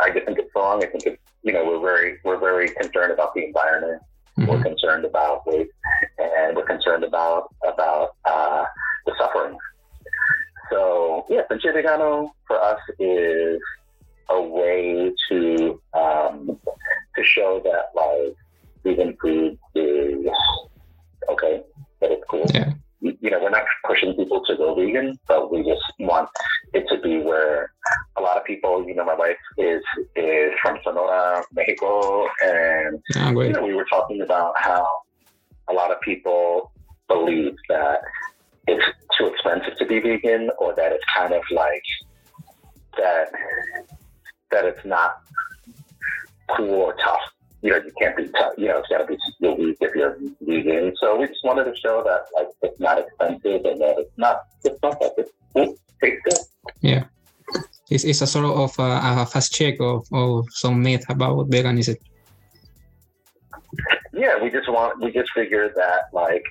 I 0.00 0.10
just 0.10 0.26
think 0.26 0.38
it's 0.38 0.50
wrong. 0.54 0.82
I 0.82 0.86
think 0.86 1.06
it's 1.06 1.22
you 1.42 1.52
know 1.52 1.64
we're 1.64 1.80
very 1.80 2.18
we're 2.24 2.38
very 2.38 2.68
concerned 2.68 3.12
about 3.12 3.34
the 3.34 3.44
environment. 3.44 4.02
Mm-hmm. 4.38 4.50
We're 4.50 4.62
concerned 4.62 5.04
about 5.04 5.46
waste, 5.46 5.70
and 6.18 6.56
we're 6.56 6.66
concerned 6.66 7.04
about 7.04 7.54
about 7.66 8.16
uh, 8.24 8.64
the 9.06 9.14
suffering. 9.18 9.58
So 10.70 11.26
yeah, 11.28 11.42
Vegano 11.50 12.30
for 12.46 12.62
us 12.62 12.80
is 12.98 13.60
a 14.30 14.40
way 14.40 15.12
to 15.28 15.80
um, 15.94 16.58
to 17.16 17.24
show 17.24 17.60
that 17.64 17.90
like 17.94 18.36
vegan 18.84 19.16
food 19.20 19.58
is 19.74 20.26
okay, 21.28 21.62
that 22.00 22.10
it's 22.10 22.24
cool. 22.28 22.46
Yeah 22.54 22.72
know, 23.32 23.42
we're 23.42 23.50
not 23.50 23.64
pushing 23.86 24.14
people 24.14 24.44
to 24.44 24.56
go 24.56 24.74
vegan, 24.74 25.18
but 25.28 25.50
we 25.52 25.62
just 25.62 25.82
want 25.98 26.28
it 26.72 26.84
to 26.88 27.00
be 27.00 27.18
where 27.18 27.72
a 28.16 28.22
lot 28.22 28.36
of 28.36 28.44
people, 28.44 28.84
you 28.86 28.94
know, 28.94 29.04
my 29.04 29.14
wife 29.14 29.36
is 29.58 29.82
is 30.16 30.52
from 30.62 30.78
Sonora, 30.84 31.42
Mexico, 31.52 32.26
and 32.44 33.02
oh, 33.16 33.40
you 33.40 33.52
know, 33.52 33.64
we 33.64 33.74
were 33.74 33.86
talking 33.86 34.20
about 34.22 34.54
how 34.58 34.86
a 35.68 35.72
lot 35.72 35.90
of 35.90 36.00
people 36.00 36.72
believe 37.08 37.54
that 37.68 38.00
it's 38.66 38.84
too 39.18 39.26
expensive 39.26 39.76
to 39.78 39.86
be 39.86 40.00
vegan, 40.00 40.50
or 40.58 40.74
that 40.74 40.92
it's 40.92 41.04
kind 41.16 41.32
of 41.32 41.42
like 41.50 41.82
that 42.96 43.32
that 44.50 44.64
it's 44.64 44.84
not 44.84 45.22
cool 46.56 46.74
or 46.74 46.94
tough 47.02 47.20
you 47.62 47.70
know, 47.70 47.76
you 47.76 47.92
can't 47.98 48.16
be, 48.16 48.28
tough, 48.28 48.54
you 48.58 48.66
know, 48.66 48.78
it's 48.78 48.88
got 48.88 48.98
to 48.98 49.06
be 49.06 49.16
you'll 49.38 49.56
be 49.56 49.76
if 49.80 49.94
you're 49.94 50.18
vegan. 50.40 50.94
So 51.00 51.16
we 51.16 51.28
just 51.28 51.44
wanted 51.44 51.64
to 51.64 51.74
show 51.76 52.02
that 52.04 52.22
like 52.34 52.48
it's 52.62 52.80
not 52.80 52.98
expensive 52.98 53.64
and 53.64 53.80
that 53.80 53.94
it's 53.98 54.18
not 54.18 54.42
it's 54.64 54.82
not 54.82 54.98
that 55.00 55.12
it's, 55.16 55.30
it 55.54 55.78
tastes 56.02 56.20
good. 56.24 56.38
Yeah, 56.80 57.04
it's, 57.88 58.04
it's 58.04 58.20
a 58.20 58.26
sort 58.26 58.46
of 58.46 58.76
a, 58.78 59.22
a 59.22 59.26
fast 59.26 59.52
check 59.52 59.76
of, 59.80 60.06
of 60.12 60.46
some 60.50 60.82
myth 60.82 61.04
about 61.08 61.48
veganism. 61.50 61.96
Yeah, 64.12 64.42
we 64.42 64.50
just 64.50 64.68
want 64.68 65.00
we 65.00 65.12
just 65.12 65.30
figured 65.32 65.72
that 65.76 66.02
like 66.12 66.44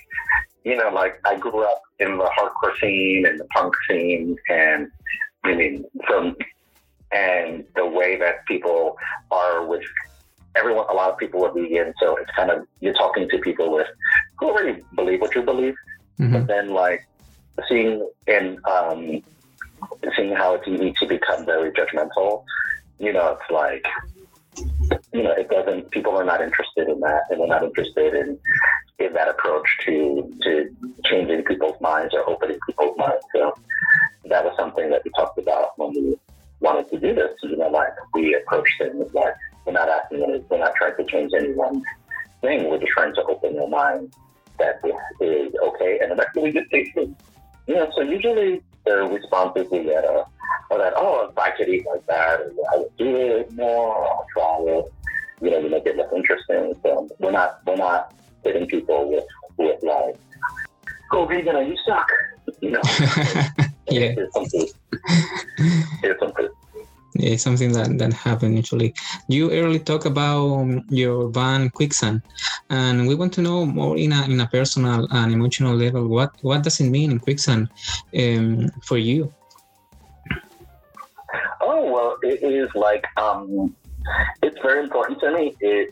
you 0.64 0.78
know 0.78 0.90
like 0.90 1.20
I 1.26 1.36
grew 1.36 1.64
up 1.64 1.82
in 2.00 2.18
the 2.18 2.30
hardcore 2.38 2.80
scene 2.80 3.26
and 3.26 3.38
the 3.38 3.46
punk 3.46 3.76
scene 3.90 4.38
and 4.50 4.90
I 5.44 5.56
mean 5.56 5.84
from 6.08 6.38
and 7.12 7.66
the 7.76 7.86
way 7.86 8.18
that 8.18 8.46
people 8.46 8.96
are 9.30 9.66
with 9.66 9.84
everyone, 10.56 10.86
a 10.90 10.94
lot 10.94 11.10
of 11.10 11.18
people 11.18 11.46
are 11.46 11.54
vegan, 11.54 11.94
so 12.00 12.18
it's 12.18 12.32
kind 12.36 12.52
of 12.52 12.66
you're 12.80 12.94
talking 12.94 13.30
to 13.30 13.38
people 13.40 13.72
with 13.72 13.88
who 14.38 14.50
already 14.50 14.82
believe 14.96 15.22
what 15.22 15.34
you 15.36 15.42
believe, 15.42 15.76
mm-hmm. 16.20 16.34
but 16.34 16.48
then 16.48 16.70
like 16.72 17.08
seeing 17.68 18.08
and 18.28 18.64
um, 18.66 19.22
seeing 20.16 20.34
how 20.34 20.56
it's 20.56 20.68
easy 20.68 20.94
to 21.00 21.06
become 21.06 21.46
very 21.46 21.72
judgmental. 21.72 22.44
You 23.00 23.14
know, 23.14 23.38
it's 23.40 23.52
like 23.52 23.86
you 25.14 25.24
know, 25.24 25.32
it 25.32 25.50
doesn't. 25.50 25.92
People 25.92 26.16
are 26.18 26.24
not 26.24 26.42
interested 26.42 26.90
in 26.90 27.00
that, 27.02 27.24
and 27.30 27.40
they're 27.40 27.48
not 27.48 27.64
interested 27.64 28.14
in 28.14 28.38
in 29.00 29.14
that 29.14 29.30
approach 29.30 29.68
to 29.86 30.32
to 30.42 30.76
changing 31.06 31.44
people's 31.44 31.80
minds 31.82 32.14
or 32.14 32.30
opening 32.30 32.60
people's 32.68 32.98
minds. 32.98 33.24
So 33.34 33.54
that 34.26 34.44
was 34.44 34.56
something 34.58 34.90
that 34.90 35.04
we 35.04 35.12
talked 35.12 35.38
about 35.38 35.78
when 35.78 35.94
we 35.94 36.18
wanted 36.60 36.90
to 36.90 37.00
do 37.00 37.16
this. 37.16 37.32
You 37.44 37.58
know, 37.58 37.70
like 37.70 37.94
we 38.14 38.36
approach 38.36 38.70
things 38.78 39.14
like 39.14 39.36
we're 39.66 39.74
not 39.74 39.90
asking 39.90 40.24
any, 40.24 40.40
we're 40.50 40.60
not 40.60 40.74
trying 40.76 40.96
to 40.98 41.06
change 41.06 41.32
anyone's 41.38 41.84
thing. 42.42 42.70
We're 42.70 42.80
just 42.80 42.92
trying 42.92 43.14
to 43.16 43.24
open 43.24 43.56
their 43.56 43.68
mind 43.68 44.14
that 44.60 44.82
this 44.82 44.96
is 45.22 45.54
okay 45.64 46.00
and 46.02 46.12
eventually 46.12 46.52
just 46.52 46.70
takes 46.72 46.90
it. 46.96 47.10
You 47.68 47.76
know, 47.76 47.92
so 47.96 48.02
usually 48.02 48.62
the 48.86 49.04
responses 49.04 49.68
we 49.72 49.84
get 49.84 50.04
are, 50.06 50.18
are 50.18 50.28
oh, 50.72 50.78
that, 50.78 50.94
oh, 50.96 51.28
if 51.30 51.38
I 51.38 51.52
could 51.52 51.70
eat 51.70 51.86
like 51.86 52.06
that, 52.08 52.42
or 52.42 52.52
I 52.74 52.78
would 52.78 52.98
do 52.98 53.16
it 53.16 53.52
more, 53.54 53.96
or 53.96 54.08
I'll 54.08 54.28
try 54.34 54.74
it. 54.74 54.94
You 55.42 55.52
know, 55.52 55.60
you 55.60 55.70
make 55.70 55.86
it 55.86 55.98
less 55.98 56.12
interesting. 56.16 56.74
So 56.84 57.10
we're 57.20 57.32
not 57.32 57.62
we're 57.66 57.76
not 57.76 58.14
hitting 58.44 58.68
people 58.68 59.10
with 59.10 59.26
with 59.58 59.82
like, 59.82 60.16
go 61.10 61.26
vegan 61.26 61.56
or 61.56 61.64
you 61.64 61.76
suck. 61.86 62.08
You 62.62 62.72
know. 62.72 62.82
Yeah. 63.92 64.14
Here's 64.14 64.34
some 64.34 64.46
food. 64.46 64.70
Here's 66.02 66.20
some 66.20 66.32
food. 66.32 66.52
It's 67.16 67.44
something 67.44 67.74
that 67.74 67.98
that 67.98 68.14
happened 68.14 68.56
usually. 68.56 68.94
You 69.28 69.52
early 69.52 69.80
talk 69.80 70.06
about 70.06 70.66
your 70.90 71.30
band 71.30 71.74
Quicksand, 71.74 72.22
and 72.70 73.08
we 73.08 73.16
want 73.16 73.34
to 73.34 73.42
know 73.42 73.66
more 73.66 73.98
in 73.98 74.14
a 74.14 74.24
in 74.26 74.40
a 74.40 74.48
personal 74.48 75.08
and 75.12 75.34
emotional 75.34 75.76
level. 75.76 76.08
What 76.08 76.32
what 76.42 76.64
does 76.64 76.80
it 76.80 76.90
mean 76.90 77.12
in 77.12 77.20
Quicksand 77.20 77.68
um, 78.18 78.70
for 78.88 78.98
you? 78.98 79.34
Oh 81.62 81.92
well, 81.92 82.18
it 82.24 82.44
is 82.44 82.70
like 82.76 83.06
um, 83.18 83.76
it's 84.42 84.58
very 84.62 84.84
important 84.84 85.20
to 85.20 85.32
me. 85.32 85.56
It 85.60 85.90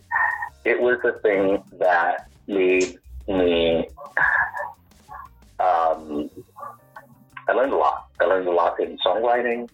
it 0.64 0.80
was 0.80 0.98
the 1.04 1.20
thing 1.22 1.62
that 1.80 2.28
made 2.48 2.96
me. 3.28 3.90
Um, 5.60 6.30
I 7.50 7.52
learned 7.54 7.74
a 7.74 7.78
lot. 7.78 8.06
I 8.22 8.26
learned 8.26 8.48
a 8.48 8.52
lot 8.52 8.80
in 8.80 8.98
songwriting. 9.06 9.68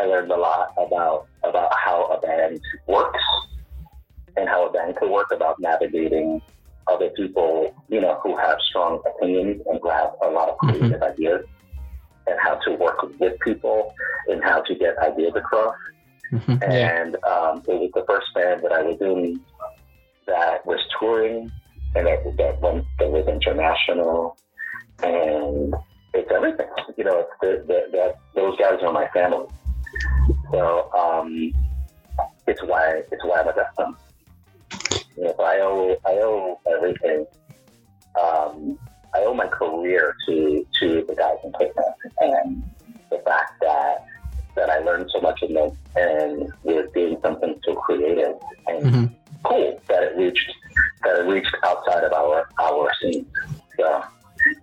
I 0.00 0.04
learned 0.06 0.32
a 0.32 0.36
lot 0.36 0.68
about 0.78 1.26
about 1.44 1.70
how 1.84 2.06
a 2.06 2.20
band 2.26 2.58
works 2.88 3.24
and 4.36 4.48
how 4.48 4.66
a 4.66 4.72
band 4.72 4.96
could 4.96 5.10
work 5.10 5.26
about 5.30 5.56
navigating 5.60 6.40
other 6.86 7.10
people, 7.10 7.74
you 7.88 8.00
know, 8.00 8.18
who 8.22 8.36
have 8.36 8.56
strong 8.70 9.02
opinions 9.06 9.60
and 9.66 9.78
who 9.82 9.90
have 9.90 10.12
a 10.22 10.30
lot 10.30 10.48
of 10.48 10.56
Mhm. 10.62 10.70
creative 10.70 11.02
ideas, 11.02 11.42
and 12.26 12.36
how 12.40 12.54
to 12.64 12.70
work 12.76 12.98
with 13.18 13.38
people 13.40 13.94
and 14.28 14.42
how 14.42 14.62
to 14.62 14.74
get 14.74 14.96
ideas 14.98 15.34
across. 15.36 15.76
Mhm, 16.32 16.58
Yeah. 16.62 17.02
And 17.02 17.16
um, 17.24 17.62
it 17.68 17.78
was 17.82 17.90
the 17.94 18.04
first 18.08 18.32
band 18.34 18.62
that 18.62 18.72
I 18.72 18.82
was 18.82 18.98
in 19.00 19.44
that 20.26 20.64
was 20.64 20.80
touring 20.98 21.50
and 21.94 22.06
that, 22.06 22.20
that 22.38 22.60
went 22.62 22.86
that 22.98 23.10
was 23.10 23.26
international, 23.26 24.36
and 25.02 25.74
it's 26.14 26.30
everything. 26.32 26.68
You 26.96 27.04
know, 27.04 27.18
it's 27.18 27.36
the, 27.42 27.50
the, 27.66 27.78
that 27.96 28.14
those 28.34 28.56
guys 28.58 28.78
are 28.82 28.92
my 28.92 29.08
family. 29.08 29.46
So 30.50 30.90
um, 30.92 31.52
it's 32.46 32.62
why 32.64 33.02
it's 33.10 33.24
why 33.24 33.40
I'm 33.40 33.48
a 33.48 33.52
Deftones. 33.52 33.96
You 35.16 35.24
know, 35.24 35.34
so 35.36 35.42
I 35.44 35.60
owe 35.60 35.96
I 36.06 36.12
owe 36.22 36.60
everything. 36.76 37.26
Um, 38.20 38.78
I 39.14 39.20
owe 39.20 39.34
my 39.34 39.46
career 39.46 40.14
to 40.26 40.66
to 40.80 41.04
the 41.08 41.14
guys 41.14 41.36
in 41.44 41.52
Quicksand 41.52 41.94
and 42.20 42.62
the 43.10 43.18
fact 43.24 43.52
that 43.62 44.04
that 44.56 44.70
I 44.70 44.78
learned 44.80 45.10
so 45.14 45.20
much 45.20 45.40
in 45.42 45.54
them 45.54 45.70
and 45.96 46.52
we're 46.64 46.86
doing 46.94 47.18
something 47.22 47.58
so 47.64 47.74
creative 47.76 48.34
and 48.66 48.84
Mhm. 48.84 49.16
cool 49.44 49.80
that 49.88 50.02
it 50.02 50.16
reached 50.16 50.52
that 51.04 51.18
it 51.20 51.26
reached 51.26 51.54
outside 51.64 52.04
of 52.04 52.12
our 52.12 52.48
our 52.60 52.90
scene. 53.00 53.26
So 53.78 54.02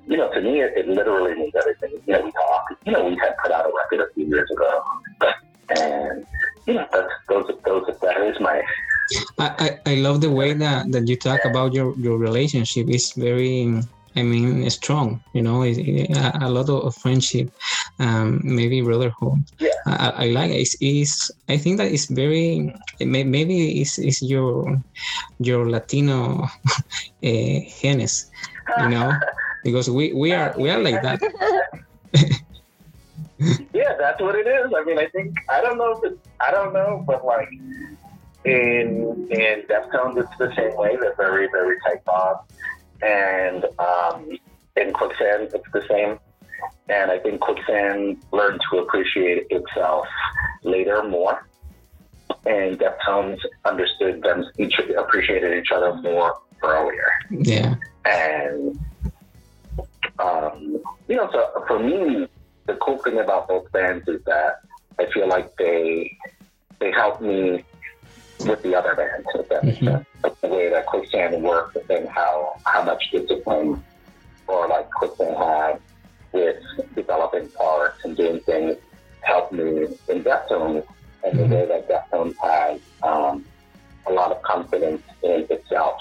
you 0.08 0.18
know, 0.18 0.32
to 0.34 0.42
me, 0.42 0.62
it, 0.62 0.74
it 0.76 0.88
literally 0.88 1.36
means 1.36 1.54
everything. 1.56 2.02
You 2.08 2.14
know, 2.14 2.22
we 2.26 2.32
talk. 2.32 2.64
You 2.86 2.92
know, 2.94 3.06
we 3.06 3.16
had 3.18 3.36
put 3.44 3.52
out 3.52 3.66
a 3.66 3.72
record 3.76 4.08
a 4.10 4.14
few 4.14 4.26
years 4.26 4.50
ago, 4.52 4.84
and 5.70 6.26
you 6.66 6.74
know, 6.76 6.86
that's 6.92 7.14
those 7.30 7.48
those 7.66 7.86
that 8.02 8.22
is 8.22 8.40
my 8.40 8.62
I, 9.40 9.80
I, 9.86 9.92
I 9.92 9.96
love 9.96 10.22
the 10.22 10.30
way 10.32 10.54
that, 10.54 10.92
that 10.92 11.08
you 11.08 11.16
talk 11.16 11.46
about 11.46 11.74
your, 11.74 11.94
your 11.98 12.18
relationship. 12.18 12.88
It's 12.90 13.14
very, 13.16 13.80
I 14.16 14.24
mean, 14.24 14.70
strong. 14.70 15.22
You 15.34 15.44
know, 15.44 15.62
it, 15.64 15.78
it- 15.78 16.10
a, 16.18 16.46
a 16.48 16.50
lot 16.50 16.70
of 16.70 16.94
friendship, 16.96 17.50
um, 18.00 18.42
maybe 18.44 18.82
brotherhood. 18.82 19.40
Yeah. 19.60 19.70
I, 19.86 20.10
I 20.10 20.26
like 20.28 20.52
it. 20.52 20.56
It's, 20.60 20.76
it's, 20.82 21.32
I 21.48 21.58
think 21.58 21.78
that 21.78 21.92
it's 21.92 22.12
very, 22.12 22.74
it 23.00 23.08
may, 23.08 23.24
maybe 23.24 23.80
it's, 23.82 23.98
it's 23.98 24.22
your 24.22 24.78
your 25.40 25.70
Latino 25.70 26.44
uh, 26.44 26.48
genes, 27.82 28.26
you 28.82 28.90
know, 28.90 29.14
because 29.64 29.90
we, 29.90 30.14
we 30.14 30.34
are 30.34 30.54
we 30.58 30.70
are 30.70 30.80
like 30.82 31.02
that. 31.04 31.22
That's 33.98 34.22
what 34.22 34.36
it 34.36 34.48
is. 34.48 34.72
I 34.76 34.84
mean, 34.84 35.00
I 35.00 35.08
think 35.08 35.36
I 35.50 35.62
don't 35.62 35.78
know 35.78 35.92
if 35.92 36.12
it's, 36.12 36.28
I 36.40 36.52
don't 36.52 36.74
know, 36.74 37.04
but 37.06 37.26
like 37.26 37.50
in 38.46 39.28
in 39.32 39.64
Deftones, 39.70 40.18
it's 40.18 40.38
the 40.40 40.54
same 40.56 40.76
way. 40.78 40.96
They're 41.00 41.16
very 41.16 41.48
very 41.52 41.78
tight 41.82 42.04
bond, 42.06 42.38
and 43.02 43.66
um, 43.80 44.30
in 44.76 44.94
Quicksand, 44.94 45.50
it's 45.54 45.72
the 45.74 45.84
same. 45.90 46.20
And 46.90 47.12
I 47.12 47.20
think 47.20 47.42
Quicksand 47.42 48.24
learned 48.32 48.62
to 48.72 48.80
appreciate 48.80 49.48
itself 49.50 50.08
later 50.64 51.04
more, 51.04 51.46
and 52.46 52.80
Deftones 52.80 53.40
understood 53.66 54.22
them 54.24 54.46
each 54.58 54.80
appreciated 54.98 55.58
each 55.58 55.72
other 55.72 55.94
more 55.96 56.40
earlier 56.64 57.12
Yeah. 57.30 57.76
and 58.06 58.80
um, 60.20 60.82
you 61.08 61.16
know, 61.16 61.30
so 61.32 61.64
for 61.68 61.78
me, 61.80 62.28
the 62.68 62.76
cool 62.76 62.98
thing 63.04 63.20
about 63.20 63.48
both 63.48 63.72
bands 63.72 64.08
is 64.08 64.22
that 64.26 64.60
I 65.00 65.06
feel 65.14 65.28
like 65.28 65.56
they 65.58 66.12
they 66.80 66.92
help 66.92 67.22
me 67.22 67.64
with 68.40 68.62
the 68.62 68.76
other 68.76 68.94
bands, 68.96 69.26
if 69.34 69.50
that 69.50 69.66
makes 69.66 69.80
Mhm. 69.80 69.92
sense. 69.94 70.06
Like 70.24 70.42
the 70.42 70.48
way 70.50 70.70
that 70.70 70.86
Quicksand 70.86 71.42
worked 71.42 71.78
and 71.90 72.08
how 72.10 72.60
how 72.66 72.84
much 72.84 73.04
discipline 73.12 73.84
or 74.48 74.68
like 74.68 74.90
Quicksand 74.92 75.36
had 75.38 75.80
with 76.34 76.58
developing 76.96 77.50
parts 77.52 77.98
and 78.04 78.16
doing 78.16 78.40
things 78.42 78.78
helped 79.22 79.54
me 79.54 79.88
in 80.10 80.24
Deftones 80.24 80.86
and 81.24 81.40
the 81.40 81.44
Mhm. 81.44 81.50
way 81.50 81.66
that 81.66 81.90
Deftones 81.90 82.36
has 82.44 82.80
um, 83.04 83.46
a 84.08 84.12
lot 84.12 84.32
of 84.32 84.42
confidence 84.44 85.02
in 85.24 85.48
itself. 85.50 86.00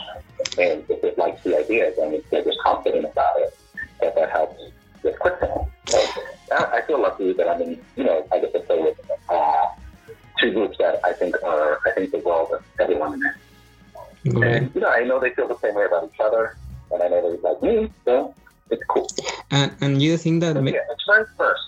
And 0.59 0.85
if 0.89 1.03
it 1.05 1.19
likes 1.19 1.43
the 1.45 1.57
ideas 1.59 1.97
and 1.99 2.15
if 2.15 2.29
they're 2.31 2.45
just 2.45 2.59
confident 2.61 3.05
about 3.05 3.39
it, 3.41 3.57
that 4.01 4.15
that 4.15 4.31
helps 4.31 4.61
with 5.07 5.19
Quicksand. 5.21 5.61
So 5.88 5.97
I, 6.53 6.79
I 6.79 6.87
feel 6.87 7.01
lucky 7.01 7.33
that 7.33 7.49
I'm 7.49 7.62
in, 7.62 7.81
you 7.97 8.05
know, 8.05 8.27
I 8.33 8.40
get 8.40 8.53
to 8.53 8.61
play 8.61 8.81
with 8.83 8.97
uh, 9.29 9.64
two 10.40 10.53
groups 10.53 10.77
that 10.79 11.01
I 11.05 11.12
think 11.14 11.35
are, 11.42 11.79
I 11.87 11.92
think 11.92 12.11
the 12.11 12.19
world 12.19 12.49
of 12.53 12.62
everyone 12.81 13.14
in. 13.14 13.23
And, 14.42 14.75
you 14.75 14.81
know, 14.81 14.88
I 14.88 15.05
know 15.05 15.21
they 15.21 15.31
feel 15.31 15.49
the 15.49 15.59
same 15.62 15.75
way 15.77 15.85
about 15.85 16.05
each 16.05 16.21
other, 16.21 16.57
and 16.90 17.01
I 17.03 17.09
know 17.09 17.23
they're 17.23 17.53
like 17.53 17.62
me, 17.62 17.92
so 18.05 18.35
it's 18.71 18.83
cool. 18.90 19.07
And 19.53 19.71
and 19.81 20.03
you 20.03 20.16
think 20.16 20.40
that 20.40 20.55
So, 20.57 20.62
ma- 20.62 20.71
yeah, 20.71 20.81
it's 20.90 21.05
friends 21.05 21.29
first. 21.38 21.61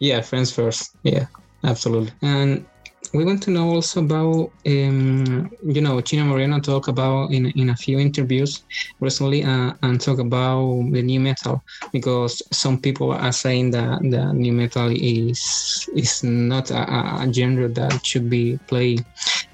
Yeah, 0.00 0.20
friends 0.20 0.50
first. 0.52 0.96
Yeah, 1.04 1.26
absolutely. 1.64 2.12
And 2.22 2.66
we 3.12 3.24
want 3.24 3.42
to 3.42 3.50
know 3.50 3.70
also 3.70 4.00
about, 4.00 4.52
um, 4.66 5.50
you 5.62 5.80
know, 5.80 6.00
Chino 6.00 6.24
Moreno 6.24 6.60
talk 6.60 6.88
about 6.88 7.32
in, 7.32 7.46
in 7.46 7.70
a 7.70 7.76
few 7.76 7.98
interviews 7.98 8.62
recently 9.00 9.42
uh, 9.42 9.72
and 9.82 10.00
talk 10.00 10.18
about 10.18 10.90
the 10.92 11.02
nu 11.02 11.18
metal 11.18 11.62
because 11.92 12.40
some 12.52 12.80
people 12.80 13.12
are 13.12 13.32
saying 13.32 13.72
that 13.72 14.00
the 14.02 14.32
nu 14.32 14.52
metal 14.52 14.90
is 14.90 15.88
is 15.96 16.22
not 16.22 16.70
a, 16.70 16.82
a 17.22 17.32
genre 17.32 17.68
that 17.68 18.04
should 18.06 18.30
be 18.30 18.58
played 18.68 19.04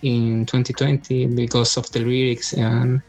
in 0.03 0.45
2020 0.45 1.27
because 1.35 1.77
of 1.77 1.91
the 1.93 2.01
lyrics 2.01 2.53
and 2.53 3.01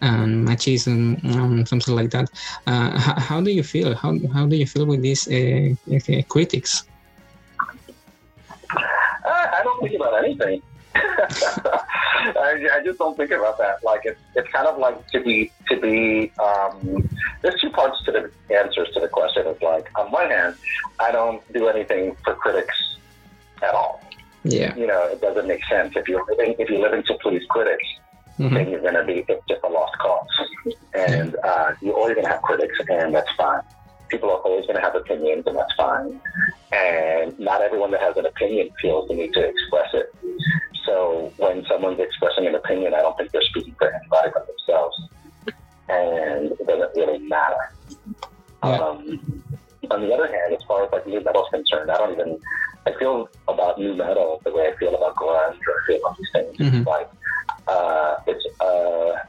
and 0.00 0.44
machism 0.44 1.16
and 1.22 1.68
something 1.68 1.94
like 1.94 2.10
that. 2.10 2.28
Uh, 2.66 2.98
how, 2.98 3.20
how 3.20 3.40
do 3.40 3.52
you 3.52 3.62
feel? 3.62 3.94
How, 3.94 4.18
how 4.34 4.46
do 4.46 4.56
you 4.56 4.66
feel 4.66 4.86
with 4.86 5.02
these 5.02 5.28
uh, 5.28 5.74
uh, 5.94 6.22
critics? 6.28 6.82
Think 9.82 9.94
about 9.96 10.24
anything. 10.24 10.62
I, 10.94 12.68
I 12.74 12.82
just 12.84 12.98
don't 12.98 13.16
think 13.16 13.30
about 13.30 13.58
that. 13.58 13.82
Like 13.82 14.02
it's 14.04 14.20
it's 14.36 14.48
kind 14.50 14.66
of 14.66 14.78
like 14.78 15.06
to 15.08 15.20
be 15.22 15.50
to 15.68 15.80
be. 15.80 16.32
Um, 16.42 17.08
there's 17.40 17.60
two 17.60 17.70
parts 17.70 18.02
to 18.04 18.12
the 18.12 18.30
answers 18.54 18.88
to 18.94 19.00
the 19.00 19.08
question. 19.08 19.44
It's 19.46 19.62
like 19.62 19.88
on 19.98 20.10
one 20.10 20.28
hand, 20.30 20.54
I 21.00 21.10
don't 21.12 21.40
do 21.52 21.68
anything 21.68 22.14
for 22.24 22.34
critics 22.34 22.74
at 23.62 23.74
all. 23.74 24.02
Yeah. 24.44 24.74
You 24.76 24.86
know, 24.86 25.02
it 25.06 25.20
doesn't 25.20 25.46
make 25.48 25.64
sense 25.66 25.94
if 25.96 26.06
you're 26.08 26.24
living 26.28 26.54
if 26.58 26.68
you're 26.68 26.80
living 26.80 27.02
to 27.04 27.14
please 27.14 27.42
critics. 27.48 27.84
Mhm. 28.38 28.54
then 28.54 28.70
you're 28.70 28.80
going 28.80 28.94
to 28.94 29.04
be 29.04 29.24
it's 29.28 29.46
just 29.46 29.62
a 29.62 29.68
lost 29.68 29.96
cause. 29.98 30.26
And 30.94 31.36
uh, 31.44 31.72
you're 31.82 31.94
always 31.94 32.14
going 32.14 32.24
to 32.24 32.30
have 32.32 32.42
critics, 32.42 32.78
and 32.88 33.14
that's 33.14 33.30
fine. 33.36 33.60
People 34.12 34.28
are 34.30 34.42
always 34.44 34.66
going 34.66 34.76
to 34.76 34.82
have 34.82 34.94
opinions, 34.94 35.44
and 35.46 35.56
that's 35.56 35.72
fine. 35.74 36.20
And 36.70 37.38
not 37.40 37.62
everyone 37.62 37.90
that 37.92 38.02
has 38.02 38.14
an 38.18 38.26
opinion 38.26 38.68
feels 38.80 39.08
the 39.08 39.14
need 39.14 39.32
to 39.32 39.40
express 39.40 39.88
it. 39.94 40.14
So 40.84 41.32
when 41.38 41.64
someone's 41.64 41.98
expressing 41.98 42.46
an 42.46 42.54
opinion, 42.54 42.92
I 42.92 43.00
don't 43.00 43.16
think 43.16 43.32
they're 43.32 43.40
speaking 43.42 43.74
for 43.78 43.90
anybody 43.90 44.30
but 44.34 44.46
themselves. 44.46 44.96
And 45.88 46.52
it 46.52 46.66
doesn't 46.66 46.94
really 46.94 47.20
matter. 47.26 47.72
Yeah. 48.62 48.76
Um, 48.76 49.42
on 49.90 50.02
the 50.02 50.12
other 50.12 50.26
hand, 50.26 50.54
as 50.54 50.62
far 50.68 50.84
as 50.84 50.92
like 50.92 51.06
nu 51.06 51.20
metal 51.20 51.44
is 51.44 51.50
concerned, 51.50 51.90
I 51.90 51.96
don't 51.96 52.12
even 52.12 52.38
I 52.86 52.92
feel 52.98 53.30
about 53.48 53.78
nu 53.78 53.94
metal 53.94 54.42
the 54.44 54.52
way 54.52 54.68
I 54.68 54.76
feel 54.76 54.94
about 54.94 55.16
grunge 55.16 55.56
or 55.66 55.80
I 55.80 55.86
feel 55.86 56.00
about 56.04 56.18
these 56.18 56.28
things. 56.32 56.56
Mhm. 56.58 56.86
Like 56.86 57.08
uh, 57.66 58.16
it's 58.26 58.44
a 58.60 59.22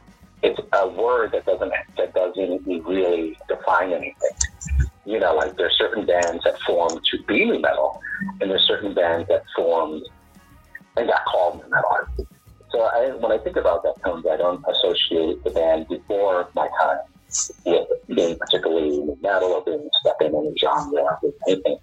it's 0.44 0.60
a 0.74 0.88
word 0.90 1.32
that 1.32 1.46
doesn't 1.46 1.72
that 1.98 2.14
doesn't 2.14 2.66
really 2.68 3.38
define 3.48 3.94
anything. 3.94 4.36
You 5.06 5.20
know, 5.20 5.36
like 5.36 5.58
there's 5.58 5.78
certain 5.78 6.06
bands 6.06 6.44
that 6.46 6.60
formed 6.62 7.02
to 7.12 7.24
be 7.24 7.46
nu 7.46 7.60
metal, 7.60 8.02
and 8.40 8.50
there's 8.50 8.66
certain 8.68 8.94
bands 8.94 9.28
that 9.28 9.44
formed 9.56 10.04
and 10.96 11.08
got 11.08 11.26
called 11.26 11.62
nu 11.62 11.70
metal. 11.70 12.28
So 12.72 12.82
I, 12.82 13.12
when 13.16 13.32
I 13.32 13.38
think 13.38 13.58
about 13.58 13.84
Deftones, 13.84 14.30
I 14.30 14.38
don't 14.38 14.64
associate 14.68 15.44
the 15.44 15.52
band 15.52 15.88
before 15.88 16.50
my 16.56 16.68
time 16.82 17.00
with 17.66 17.88
being 18.08 18.38
particularly 18.38 19.04
metal 19.22 19.50
or 19.50 19.64
being 19.64 19.90
stuck 20.00 20.22
in 20.22 20.34
any 20.36 20.54
genre 20.58 21.02
or 21.02 21.34
anything. 21.48 21.78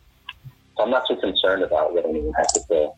So 0.77 0.85
I'm 0.85 0.91
not 0.91 1.07
too 1.07 1.17
concerned 1.17 1.63
about 1.63 1.93
what 1.93 2.07
anyone 2.07 2.33
has 2.39 2.53
to 2.55 2.61
say 2.69 2.89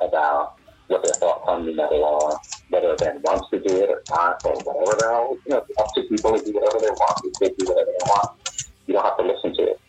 about 0.00 0.54
what 0.86 1.02
their 1.02 1.14
thoughts 1.14 1.44
on 1.48 1.66
nu 1.66 1.74
metal 1.74 2.04
are, 2.04 2.38
whether 2.70 2.94
a 2.94 2.96
band 2.96 3.22
wants 3.22 3.48
to 3.50 3.58
do 3.58 3.82
it 3.82 3.90
or 3.90 4.02
not, 4.10 4.40
or 4.44 4.60
whatever 4.62 4.96
the 4.98 5.06
hell. 5.06 5.36
You 5.46 5.54
know, 5.54 5.66
up 5.78 5.94
to 5.94 6.02
people 6.02 6.38
to 6.38 6.44
do 6.44 6.52
whatever 6.52 6.78
they 6.80 6.90
want. 6.90 7.40
They 7.40 7.48
do 7.48 7.66
whatever 7.66 7.90
they 7.90 8.06
want. 8.06 8.38
You 8.86 8.94
don't 8.94 9.04
have 9.04 9.16
to 9.18 9.24
listen 9.24 9.54
to 9.54 9.62
it. 9.62 9.80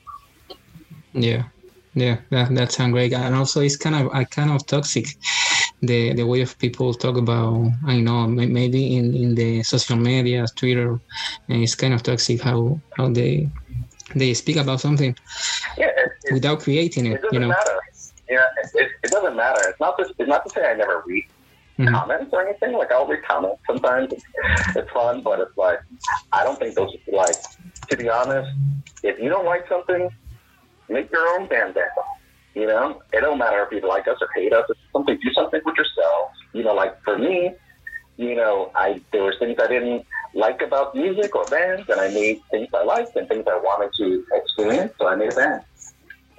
Yeah. 1.13 1.43
Yeah, 1.97 2.17
that, 2.29 2.53
that 2.55 2.73
sounds 2.73 2.91
great. 2.91 3.13
And 3.13 3.33
also, 3.33 3.61
it's 3.61 3.77
kind 3.77 3.95
of 3.95 4.13
uh, 4.13 4.25
kind 4.25 4.51
of 4.51 4.65
toxic 4.65 5.07
the 5.81 6.13
the 6.13 6.25
way 6.25 6.41
of 6.41 6.57
people 6.59 6.93
talk 6.93 7.17
about 7.17 7.69
I 7.85 7.99
know 7.99 8.27
maybe 8.27 8.97
in, 8.97 9.15
in 9.15 9.35
the 9.35 9.63
social 9.63 9.95
media, 9.95 10.45
Twitter, 10.55 10.99
and 11.47 11.63
it's 11.63 11.75
kind 11.75 11.93
of 11.93 12.03
toxic 12.03 12.41
how 12.41 12.79
how 12.97 13.09
they 13.09 13.49
they 14.15 14.33
speak 14.33 14.57
about 14.57 14.81
something 14.81 15.15
yeah, 15.77 15.87
it, 15.87 16.11
it, 16.25 16.33
without 16.33 16.59
creating 16.59 17.05
it. 17.07 17.23
it 17.23 17.33
you 17.33 17.39
know, 17.39 17.47
matter. 17.47 17.79
yeah, 18.29 18.45
it, 18.75 18.91
it, 19.03 19.11
doesn't 19.11 19.35
matter. 19.35 19.61
It's 19.67 19.79
not 19.79 19.97
this, 19.97 20.11
it's 20.17 20.29
not 20.29 20.45
to 20.45 20.49
say 20.51 20.65
I 20.69 20.73
never 20.73 21.03
read 21.05 21.25
mm-hmm. 21.79 21.93
comments 21.93 22.29
or 22.33 22.45
anything. 22.47 22.73
Like 22.73 22.91
I'll 22.91 23.07
read 23.07 23.23
comments 23.23 23.61
sometimes. 23.67 24.13
It's, 24.13 24.23
it's 24.75 24.91
fun, 24.91 25.21
but 25.21 25.39
it's 25.39 25.57
like 25.57 25.79
I 26.31 26.43
don't 26.43 26.57
think 26.59 26.75
those 26.75 26.95
like 27.07 27.35
to 27.89 27.97
be 27.97 28.09
honest. 28.09 28.51
If 29.03 29.19
you 29.19 29.29
don't 29.29 29.45
like 29.45 29.67
something, 29.67 30.09
make 30.89 31.11
your 31.11 31.27
own 31.39 31.47
bandana. 31.47 31.89
You 32.53 32.67
know, 32.67 33.01
it 33.11 33.21
don't 33.21 33.37
matter 33.37 33.63
if 33.63 33.71
you 33.71 33.87
like 33.87 34.07
us 34.07 34.17
or 34.21 34.29
hate 34.33 34.53
us. 34.53 34.65
It's 34.69 34.79
something. 34.93 35.17
Do 35.21 35.33
something 35.33 35.61
with 35.65 35.75
yourself. 35.75 36.31
You 36.53 36.63
know, 36.63 36.73
like 36.73 37.01
for 37.03 37.17
me, 37.17 37.51
you 38.17 38.35
know, 38.35 38.71
I 38.75 39.01
there 39.11 39.23
were 39.23 39.35
things 39.37 39.57
I 39.61 39.67
didn't 39.67 40.05
like 40.33 40.61
about 40.61 40.95
music 40.95 41.35
or 41.35 41.45
bands, 41.45 41.89
and 41.89 41.99
I 41.99 42.07
made 42.09 42.41
things 42.51 42.69
I 42.73 42.83
liked 42.83 43.15
and 43.15 43.27
things 43.27 43.45
I 43.47 43.57
wanted 43.57 43.91
to 43.97 44.25
experience. 44.33 44.93
So 44.97 45.07
I 45.07 45.15
made 45.15 45.33
a 45.33 45.35
band. 45.35 45.61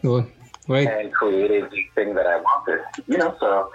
Cool. 0.01 0.27
Right. 0.69 0.89
And 0.89 1.13
created 1.13 1.71
the 1.71 1.87
thing 1.95 2.15
that 2.15 2.27
I 2.27 2.37
wanted. 2.39 2.81
You 3.07 3.19
know, 3.19 3.37
so 3.39 3.71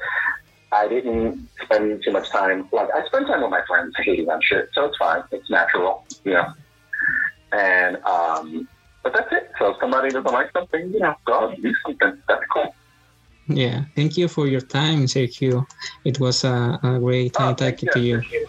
I 0.72 0.88
didn't 0.88 1.48
spend 1.64 2.04
too 2.04 2.12
much 2.12 2.30
time. 2.30 2.68
Like 2.72 2.90
I 2.94 3.06
spend 3.06 3.28
time 3.28 3.44
with 3.44 3.52
my 3.52 3.62
friends 3.68 3.94
hating 3.98 4.30
on 4.30 4.42
shit, 4.42 4.70
so 4.74 4.86
it's 4.86 4.98
fine. 4.98 5.24
It's 5.32 5.50
natural. 5.50 6.06
You 6.24 6.34
know. 6.34 6.54
And 7.52 7.98
um, 8.04 8.68
but 9.04 9.14
that's 9.14 9.32
it. 9.32 9.52
So 9.60 9.72
if 9.72 9.78
somebody 9.80 10.10
doesn't 10.10 10.32
like 10.32 10.52
something, 10.54 10.92
you 10.94 11.00
know, 11.00 11.16
go 11.26 11.50
and 11.50 11.62
do 11.62 11.74
something. 11.86 12.22
That's 12.28 12.44
cool. 12.54 12.76
Yeah, 13.48 13.84
thank 13.96 14.18
you 14.18 14.28
for 14.28 14.48
your 14.48 14.62
time, 14.62 15.06
Sergio. 15.06 15.66
It 16.06 16.20
was 16.20 16.44
a, 16.44 16.80
a 16.84 17.00
great 17.00 17.34
time 17.34 17.52
oh, 17.52 17.56
talking 17.56 17.90
to 17.92 18.00
you. 18.00 18.22
you. 18.32 18.48